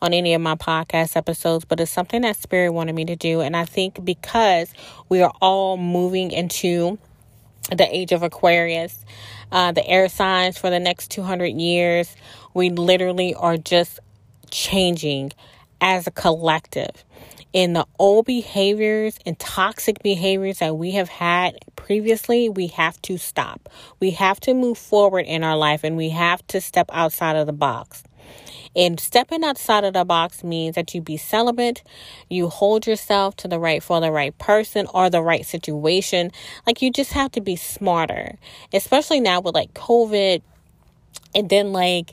on 0.00 0.12
any 0.14 0.34
of 0.34 0.40
my 0.40 0.54
podcast 0.54 1.16
episodes 1.16 1.64
but 1.64 1.80
it's 1.80 1.90
something 1.90 2.22
that 2.22 2.36
spirit 2.36 2.70
wanted 2.72 2.94
me 2.94 3.04
to 3.06 3.16
do. 3.16 3.40
And 3.40 3.56
i 3.56 3.64
think 3.64 4.04
because 4.04 4.72
we 5.08 5.20
are 5.20 5.32
all 5.40 5.76
moving 5.76 6.30
into 6.30 6.98
the 7.70 7.94
age 7.94 8.12
of 8.12 8.22
aquarius 8.22 9.04
uh 9.52 9.72
the 9.72 9.86
air 9.86 10.08
signs 10.08 10.56
for 10.56 10.70
the 10.70 10.80
next 10.80 11.10
200 11.10 11.46
years 11.46 12.16
we 12.54 12.70
literally 12.70 13.34
are 13.34 13.56
just 13.56 13.98
changing 14.50 15.32
as 15.80 16.06
a 16.06 16.10
collective 16.10 17.04
in 17.52 17.72
the 17.72 17.86
old 17.98 18.26
behaviors 18.26 19.18
and 19.24 19.38
toxic 19.38 20.02
behaviors 20.02 20.58
that 20.58 20.76
we 20.76 20.92
have 20.92 21.08
had 21.08 21.58
previously, 21.76 22.48
we 22.48 22.66
have 22.68 23.00
to 23.02 23.16
stop. 23.16 23.68
We 24.00 24.10
have 24.12 24.38
to 24.40 24.54
move 24.54 24.78
forward 24.78 25.26
in 25.26 25.42
our 25.42 25.56
life 25.56 25.84
and 25.84 25.96
we 25.96 26.10
have 26.10 26.46
to 26.48 26.60
step 26.60 26.90
outside 26.92 27.36
of 27.36 27.46
the 27.46 27.52
box. 27.52 28.04
And 28.76 29.00
stepping 29.00 29.44
outside 29.44 29.84
of 29.84 29.94
the 29.94 30.04
box 30.04 30.44
means 30.44 30.74
that 30.74 30.94
you 30.94 31.00
be 31.00 31.16
celibate, 31.16 31.82
you 32.28 32.48
hold 32.48 32.86
yourself 32.86 33.34
to 33.36 33.48
the 33.48 33.58
right 33.58 33.82
for 33.82 34.00
the 34.00 34.12
right 34.12 34.36
person 34.38 34.86
or 34.92 35.08
the 35.08 35.22
right 35.22 35.44
situation. 35.44 36.30
Like 36.66 36.82
you 36.82 36.92
just 36.92 37.12
have 37.12 37.32
to 37.32 37.40
be 37.40 37.56
smarter, 37.56 38.38
especially 38.74 39.20
now 39.20 39.40
with 39.40 39.54
like 39.54 39.72
COVID 39.72 40.42
and 41.34 41.48
then 41.48 41.72
like 41.72 42.12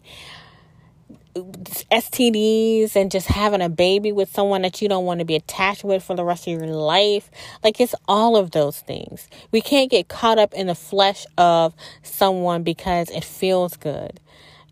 STDs 1.35 2.95
and 2.95 3.11
just 3.11 3.27
having 3.27 3.61
a 3.61 3.67
baby 3.67 4.13
with 4.13 4.31
someone 4.31 4.61
that 4.61 4.81
you 4.81 4.87
don't 4.87 5.05
want 5.05 5.19
to 5.19 5.25
be 5.25 5.35
attached 5.35 5.83
with 5.83 6.01
for 6.01 6.15
the 6.15 6.23
rest 6.23 6.47
of 6.47 6.53
your 6.53 6.67
life. 6.67 7.29
Like 7.63 7.81
it's 7.81 7.93
all 8.07 8.37
of 8.37 8.51
those 8.51 8.79
things. 8.79 9.27
We 9.51 9.59
can't 9.59 9.91
get 9.91 10.07
caught 10.07 10.39
up 10.39 10.53
in 10.53 10.67
the 10.67 10.75
flesh 10.75 11.25
of 11.37 11.73
someone 12.03 12.63
because 12.63 13.09
it 13.09 13.25
feels 13.25 13.75
good. 13.75 14.21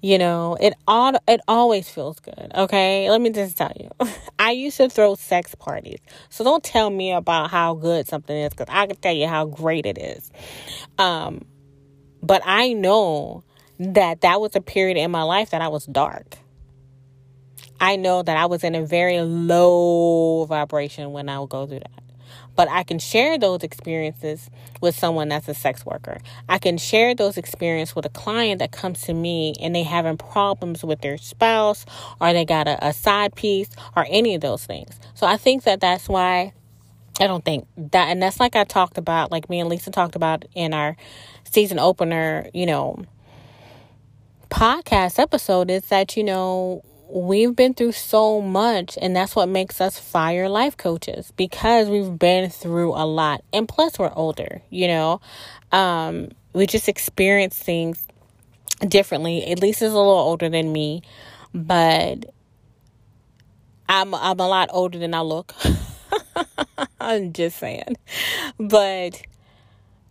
You 0.02 0.18
know, 0.18 0.58
it 0.60 0.74
all 0.88 1.14
it 1.28 1.42
always 1.48 1.90
feels 1.90 2.20
good. 2.20 2.52
Okay, 2.56 3.10
let 3.10 3.22
me 3.22 3.30
just 3.30 3.58
tell 3.58 3.72
you, 3.80 3.90
I 4.40 4.52
used 4.52 4.78
to 4.78 4.90
throw 4.90 5.16
sex 5.16 5.56
parties, 5.56 6.00
so 6.30 6.44
don't 6.44 6.64
tell 6.64 6.90
me 6.90 7.14
about 7.14 7.50
how 7.50 7.74
good 7.76 8.08
something 8.08 8.36
is 8.36 8.50
because 8.50 8.68
I 8.70 8.88
can 8.88 8.98
tell 8.98 9.14
you 9.14 9.28
how 9.28 9.46
great 9.46 9.86
it 9.86 9.98
is. 9.98 10.30
Um, 10.98 11.46
but 12.22 12.42
I 12.44 12.74
know 12.74 13.46
that 13.80 14.22
that 14.22 14.42
was 14.42 14.58
a 14.58 14.62
period 14.62 14.98
in 14.98 15.10
my 15.10 15.24
life 15.24 15.52
that 15.52 15.62
I 15.62 15.70
was 15.70 15.86
dark 15.86 16.38
I 17.84 17.98
know 17.98 18.24
that 18.24 18.38
I 18.38 18.46
was 18.46 18.64
in 18.64 18.76
a 18.76 18.86
very 18.86 19.20
low 19.20 20.46
vibration 20.46 21.12
when 21.12 21.28
I 21.28 21.38
would 21.42 21.50
go 21.50 21.68
through 21.68 21.80
that. 21.80 22.02
But 22.56 22.70
I 22.70 22.84
can 22.84 22.98
share 22.98 23.38
those 23.38 23.62
experiences 23.62 24.50
with 24.80 24.98
someone 24.98 25.28
that's 25.28 25.50
a 25.50 25.54
sex 25.54 25.86
worker. 25.86 26.20
I 26.48 26.60
can 26.60 26.78
share 26.78 27.14
those 27.14 27.38
experiences 27.38 27.94
with 27.94 28.06
a 28.06 28.10
client 28.10 28.60
that 28.60 28.72
comes 28.72 29.02
to 29.02 29.14
me 29.14 29.56
and 29.60 29.76
they 29.76 29.84
having 29.84 30.16
problems 30.16 30.82
with 30.82 31.02
their 31.02 31.18
spouse 31.18 31.86
or 32.22 32.32
they 32.32 32.46
got 32.46 32.70
a, 32.70 32.88
a 32.88 32.94
side 32.94 33.36
piece 33.36 33.70
or 33.98 34.06
any 34.08 34.34
of 34.34 34.40
those 34.40 34.66
things. 34.66 34.98
So 35.14 35.28
I 35.28 35.36
think 35.36 35.64
that 35.64 35.82
that's 35.82 36.08
why 36.08 36.54
I 37.20 37.28
don't 37.28 37.44
think 37.44 37.68
that, 37.76 38.08
and 38.08 38.24
that's 38.24 38.40
like 38.40 38.56
I 38.56 38.64
talked 38.64 38.98
about, 38.98 39.30
like 39.30 39.50
me 39.50 39.60
and 39.60 39.68
Lisa 39.68 39.92
talked 39.92 40.16
about 40.16 40.46
in 40.56 40.74
our 40.74 40.96
season 41.52 41.80
opener, 41.80 42.50
you 42.54 42.66
know, 42.66 43.04
podcast 44.50 45.20
episode 45.20 45.70
is 45.70 45.84
that, 45.88 46.16
you 46.16 46.24
know, 46.24 46.82
we've 47.10 47.56
been 47.56 47.74
through 47.74 47.92
so 47.92 48.42
much 48.42 48.98
and 49.02 49.16
that's 49.16 49.36
what 49.36 49.48
makes 49.48 49.80
us 49.82 50.00
fire 50.00 50.50
life 50.50 50.78
coaches 50.78 51.32
because 51.38 51.90
we've 51.90 52.18
been 52.18 52.50
through 52.50 52.92
a 52.94 53.06
lot 53.06 53.44
and 53.52 53.68
plus 53.68 54.00
we're 54.00 54.14
older 54.14 54.62
you 54.70 54.88
know? 54.88 55.22
Um, 55.72 56.30
we 56.54 56.68
just 56.68 56.88
experience 56.88 57.58
things 57.58 58.08
differently 58.88 59.46
at 59.48 59.62
least 59.62 59.82
is 59.82 59.92
a 59.92 59.98
little 59.98 60.12
older 60.12 60.50
than 60.50 60.72
me 60.72 61.02
but 61.54 62.26
i'm 63.88 64.14
i'm 64.16 64.40
a 64.40 64.48
lot 64.48 64.70
older 64.72 64.98
than 64.98 65.14
i 65.14 65.22
look. 65.22 65.54
I'm 67.00 67.34
just 67.34 67.58
saying. 67.58 67.98
But 68.58 69.22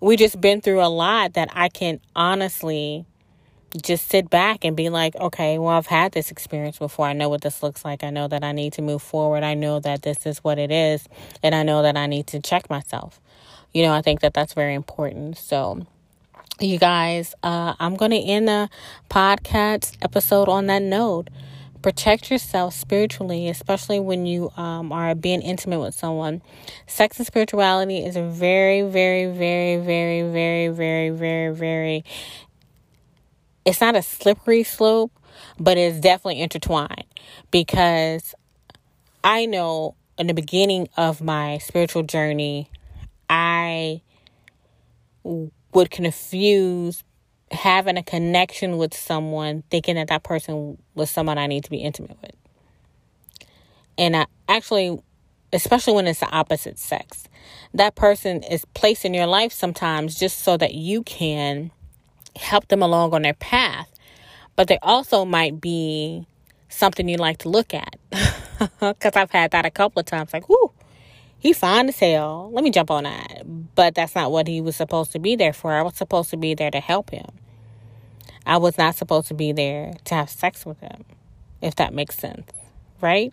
we 0.01 0.17
just 0.17 0.41
been 0.41 0.61
through 0.61 0.83
a 0.83 0.89
lot 0.89 1.35
that 1.35 1.49
i 1.53 1.69
can 1.69 2.01
honestly 2.15 3.07
just 3.81 4.09
sit 4.09 4.29
back 4.29 4.65
and 4.65 4.77
be 4.77 4.91
like, 4.91 5.17
okay, 5.17 5.59
well, 5.59 5.71
I've 5.71 5.87
had 5.87 6.13
this 6.13 6.31
experience 6.31 6.79
before. 6.79 7.07
I 7.07 7.13
know 7.15 7.29
what 7.29 7.41
this 7.41 7.63
looks 7.63 7.85
like. 7.85 8.05
I 8.05 8.11
know 8.11 8.29
that 8.29 8.45
I 8.45 8.53
need 8.53 8.75
to 8.75 8.83
move 8.83 9.03
forward. 9.03 9.43
I 9.43 9.55
know 9.55 9.81
that 9.81 10.03
this 10.03 10.27
is 10.27 10.39
what 10.45 10.59
it 10.59 10.71
is. 10.71 11.09
And 11.43 11.55
I 11.55 11.63
know 11.63 11.83
that 11.83 11.97
I 11.97 12.07
need 12.07 12.27
to 12.29 12.41
check 12.41 12.69
myself. 12.69 13.21
You 13.73 13.83
know, 13.85 13.93
I 13.93 14.03
think 14.03 14.21
that 14.21 14.35
that's 14.35 14.53
very 14.53 14.75
important. 14.75 15.39
So, 15.39 15.87
you 16.61 16.79
guys, 16.79 17.35
uh, 17.43 17.75
I'm 17.81 17.97
going 17.97 18.11
to 18.11 18.19
end 18.21 18.49
the 18.49 18.69
podcast 19.09 19.97
episode 20.03 20.49
on 20.49 20.67
that 20.67 20.83
note. 20.83 21.31
Protect 21.81 22.31
yourself 22.31 22.75
spiritually, 22.75 23.49
especially 23.49 23.99
when 23.99 24.25
you 24.27 24.51
um, 24.57 24.93
are 24.93 25.15
being 25.17 25.43
intimate 25.43 25.81
with 25.81 25.95
someone. 25.95 26.43
Sex 26.87 27.19
and 27.19 27.27
spirituality 27.27 28.05
is 28.05 28.15
a 28.15 28.23
very, 28.23 28.83
very, 28.83 29.27
very, 29.27 29.79
very, 29.83 30.23
very, 30.23 30.69
very, 30.69 31.11
very, 31.11 31.55
very 31.55 32.05
it's 33.65 33.81
not 33.81 33.97
a 33.97 34.03
slippery 34.03 34.63
slope, 34.63 35.13
but 35.59 35.79
it's 35.79 35.99
definitely 36.01 36.41
intertwined 36.41 37.05
because 37.51 38.35
I 39.25 39.47
know 39.47 39.95
in 40.19 40.27
the 40.27 40.35
beginning 40.35 40.89
of 40.97 41.23
my 41.23 41.59
spiritual 41.59 42.03
journey, 42.03 42.71
I 43.31 44.03
would 45.25 45.91
confuse 45.91 47.05
having 47.51 47.97
a 47.97 48.03
connection 48.03 48.79
with 48.79 48.95
someone 48.95 49.63
thinking 49.71 49.95
that 49.97 50.09
that 50.09 50.23
person 50.23 50.79
was 50.95 51.11
someone 51.11 51.39
I 51.39 51.47
need 51.47 51.65
to 51.65 51.71
be 51.71 51.79
intimate 51.79 52.17
with. 52.21 52.35
And 53.99 54.17
I 54.17 54.27
actually 54.49 55.03
especially 55.53 55.95
when 55.95 56.07
it's 56.07 56.21
the 56.21 56.31
opposite 56.31 56.79
sex. 56.79 57.25
That 57.75 57.95
person 57.95 58.43
is 58.43 58.65
placed 58.75 59.05
in 59.05 59.15
your 59.15 59.27
life 59.27 59.53
sometimes 59.53 60.15
just 60.15 60.39
so 60.39 60.57
that 60.57 60.75
you 60.75 61.03
can 61.03 61.71
help 62.37 62.69
them 62.69 62.83
along 62.83 63.15
on 63.15 63.23
their 63.23 63.35
path. 63.35 63.89
But 64.57 64.69
they 64.69 64.79
also 64.83 65.25
might 65.25 65.61
be 65.61 66.27
something 66.69 67.09
you 67.09 67.17
like 67.17 67.39
to 67.39 67.49
look 67.49 67.75
at. 67.75 67.97
Because 68.79 69.17
I've 69.17 69.33
had 69.33 69.51
that 69.51 69.67
a 69.67 69.73
couple 69.73 69.99
of 69.99 70.07
times. 70.07 70.33
Like, 70.33 70.49
whoo, 70.49 70.71
he 71.37 71.53
fine 71.53 71.89
as 71.89 71.99
hell. 71.99 72.49
Let 72.53 72.63
me 72.63 72.71
jump 72.71 72.93
on 72.93 73.03
that. 73.03 73.43
But 73.75 73.97
that's 73.97 74.15
not 74.15 74.31
what 74.31 74.47
he 74.47 74.61
was 74.61 74.77
supposed 74.77 75.11
to 75.13 75.19
be 75.19 75.35
there 75.35 75.53
for. 75.53 75.73
I 75.73 75.83
was 75.83 75.97
supposed 75.97 76.31
to 76.31 76.37
be 76.37 76.55
there 76.55 76.71
to 76.71 76.79
help 76.79 77.11
him. 77.11 77.27
I 78.47 78.59
was 78.59 78.79
not 78.79 78.95
supposed 78.95 79.27
to 79.29 79.35
be 79.35 79.51
there 79.51 79.95
to 80.05 80.15
have 80.15 80.31
sex 80.31 80.65
with 80.65 80.79
him, 80.79 81.05
if 81.61 81.75
that 81.77 81.93
makes 81.93 82.17
sense, 82.17 82.47
right? 83.01 83.33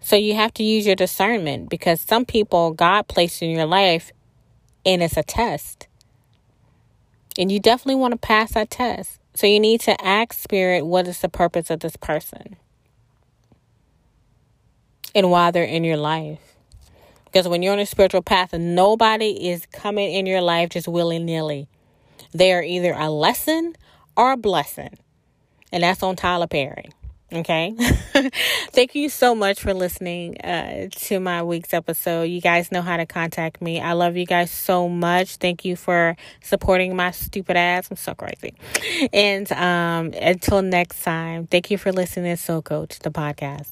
So 0.00 0.14
you 0.14 0.34
have 0.34 0.54
to 0.54 0.62
use 0.62 0.86
your 0.86 0.96
discernment 0.96 1.68
because 1.68 2.00
some 2.00 2.24
people 2.24 2.72
God 2.72 3.08
placed 3.08 3.42
in 3.42 3.50
your 3.50 3.66
life 3.66 4.12
and 4.84 5.02
it's 5.02 5.16
a 5.16 5.22
test. 5.22 5.88
And 7.38 7.50
you 7.50 7.58
definitely 7.60 7.96
want 7.96 8.12
to 8.12 8.18
pass 8.18 8.52
that 8.52 8.70
test. 8.70 9.18
So 9.34 9.46
you 9.46 9.58
need 9.58 9.80
to 9.82 10.04
ask 10.04 10.34
Spirit, 10.34 10.86
what 10.86 11.08
is 11.08 11.20
the 11.20 11.28
purpose 11.28 11.70
of 11.70 11.80
this 11.80 11.96
person? 11.96 12.56
And 15.14 15.30
why 15.30 15.50
they're 15.50 15.64
in 15.64 15.84
your 15.84 15.96
life. 15.96 16.40
Because 17.24 17.48
when 17.48 17.62
you're 17.62 17.72
on 17.72 17.80
a 17.80 17.86
spiritual 17.86 18.22
path, 18.22 18.52
nobody 18.52 19.48
is 19.50 19.66
coming 19.66 20.12
in 20.12 20.26
your 20.26 20.40
life 20.40 20.70
just 20.70 20.86
willy 20.86 21.18
nilly. 21.18 21.66
They 22.32 22.52
are 22.52 22.62
either 22.62 22.92
a 22.92 23.10
lesson 23.10 23.74
or 24.16 24.32
a 24.32 24.36
blessing. 24.36 24.96
And 25.72 25.82
that's 25.82 26.02
on 26.04 26.14
Tyler 26.14 26.46
Perry. 26.46 26.90
Okay. 27.32 27.74
Thank 28.72 28.94
you 28.94 29.08
so 29.08 29.34
much 29.34 29.60
for 29.60 29.74
listening 29.74 30.40
uh, 30.40 30.88
to 30.90 31.18
my 31.18 31.42
week's 31.42 31.74
episode. 31.74 32.24
You 32.24 32.40
guys 32.40 32.70
know 32.70 32.82
how 32.82 32.96
to 32.96 33.06
contact 33.06 33.60
me. 33.60 33.80
I 33.80 33.92
love 33.92 34.16
you 34.16 34.26
guys 34.26 34.50
so 34.50 34.88
much. 34.88 35.36
Thank 35.36 35.64
you 35.64 35.74
for 35.74 36.16
supporting 36.42 36.94
my 36.94 37.10
stupid 37.10 37.56
ass. 37.56 37.90
I'm 37.90 37.96
so 37.96 38.14
crazy. 38.14 38.54
And 39.12 39.50
um, 39.52 40.12
until 40.20 40.62
next 40.62 41.02
time, 41.02 41.46
thank 41.46 41.70
you 41.70 41.78
for 41.78 41.92
listening 41.92 42.36
to 42.36 42.40
Soul 42.40 42.62
Coach, 42.62 43.00
the 43.00 43.10
podcast. 43.10 43.70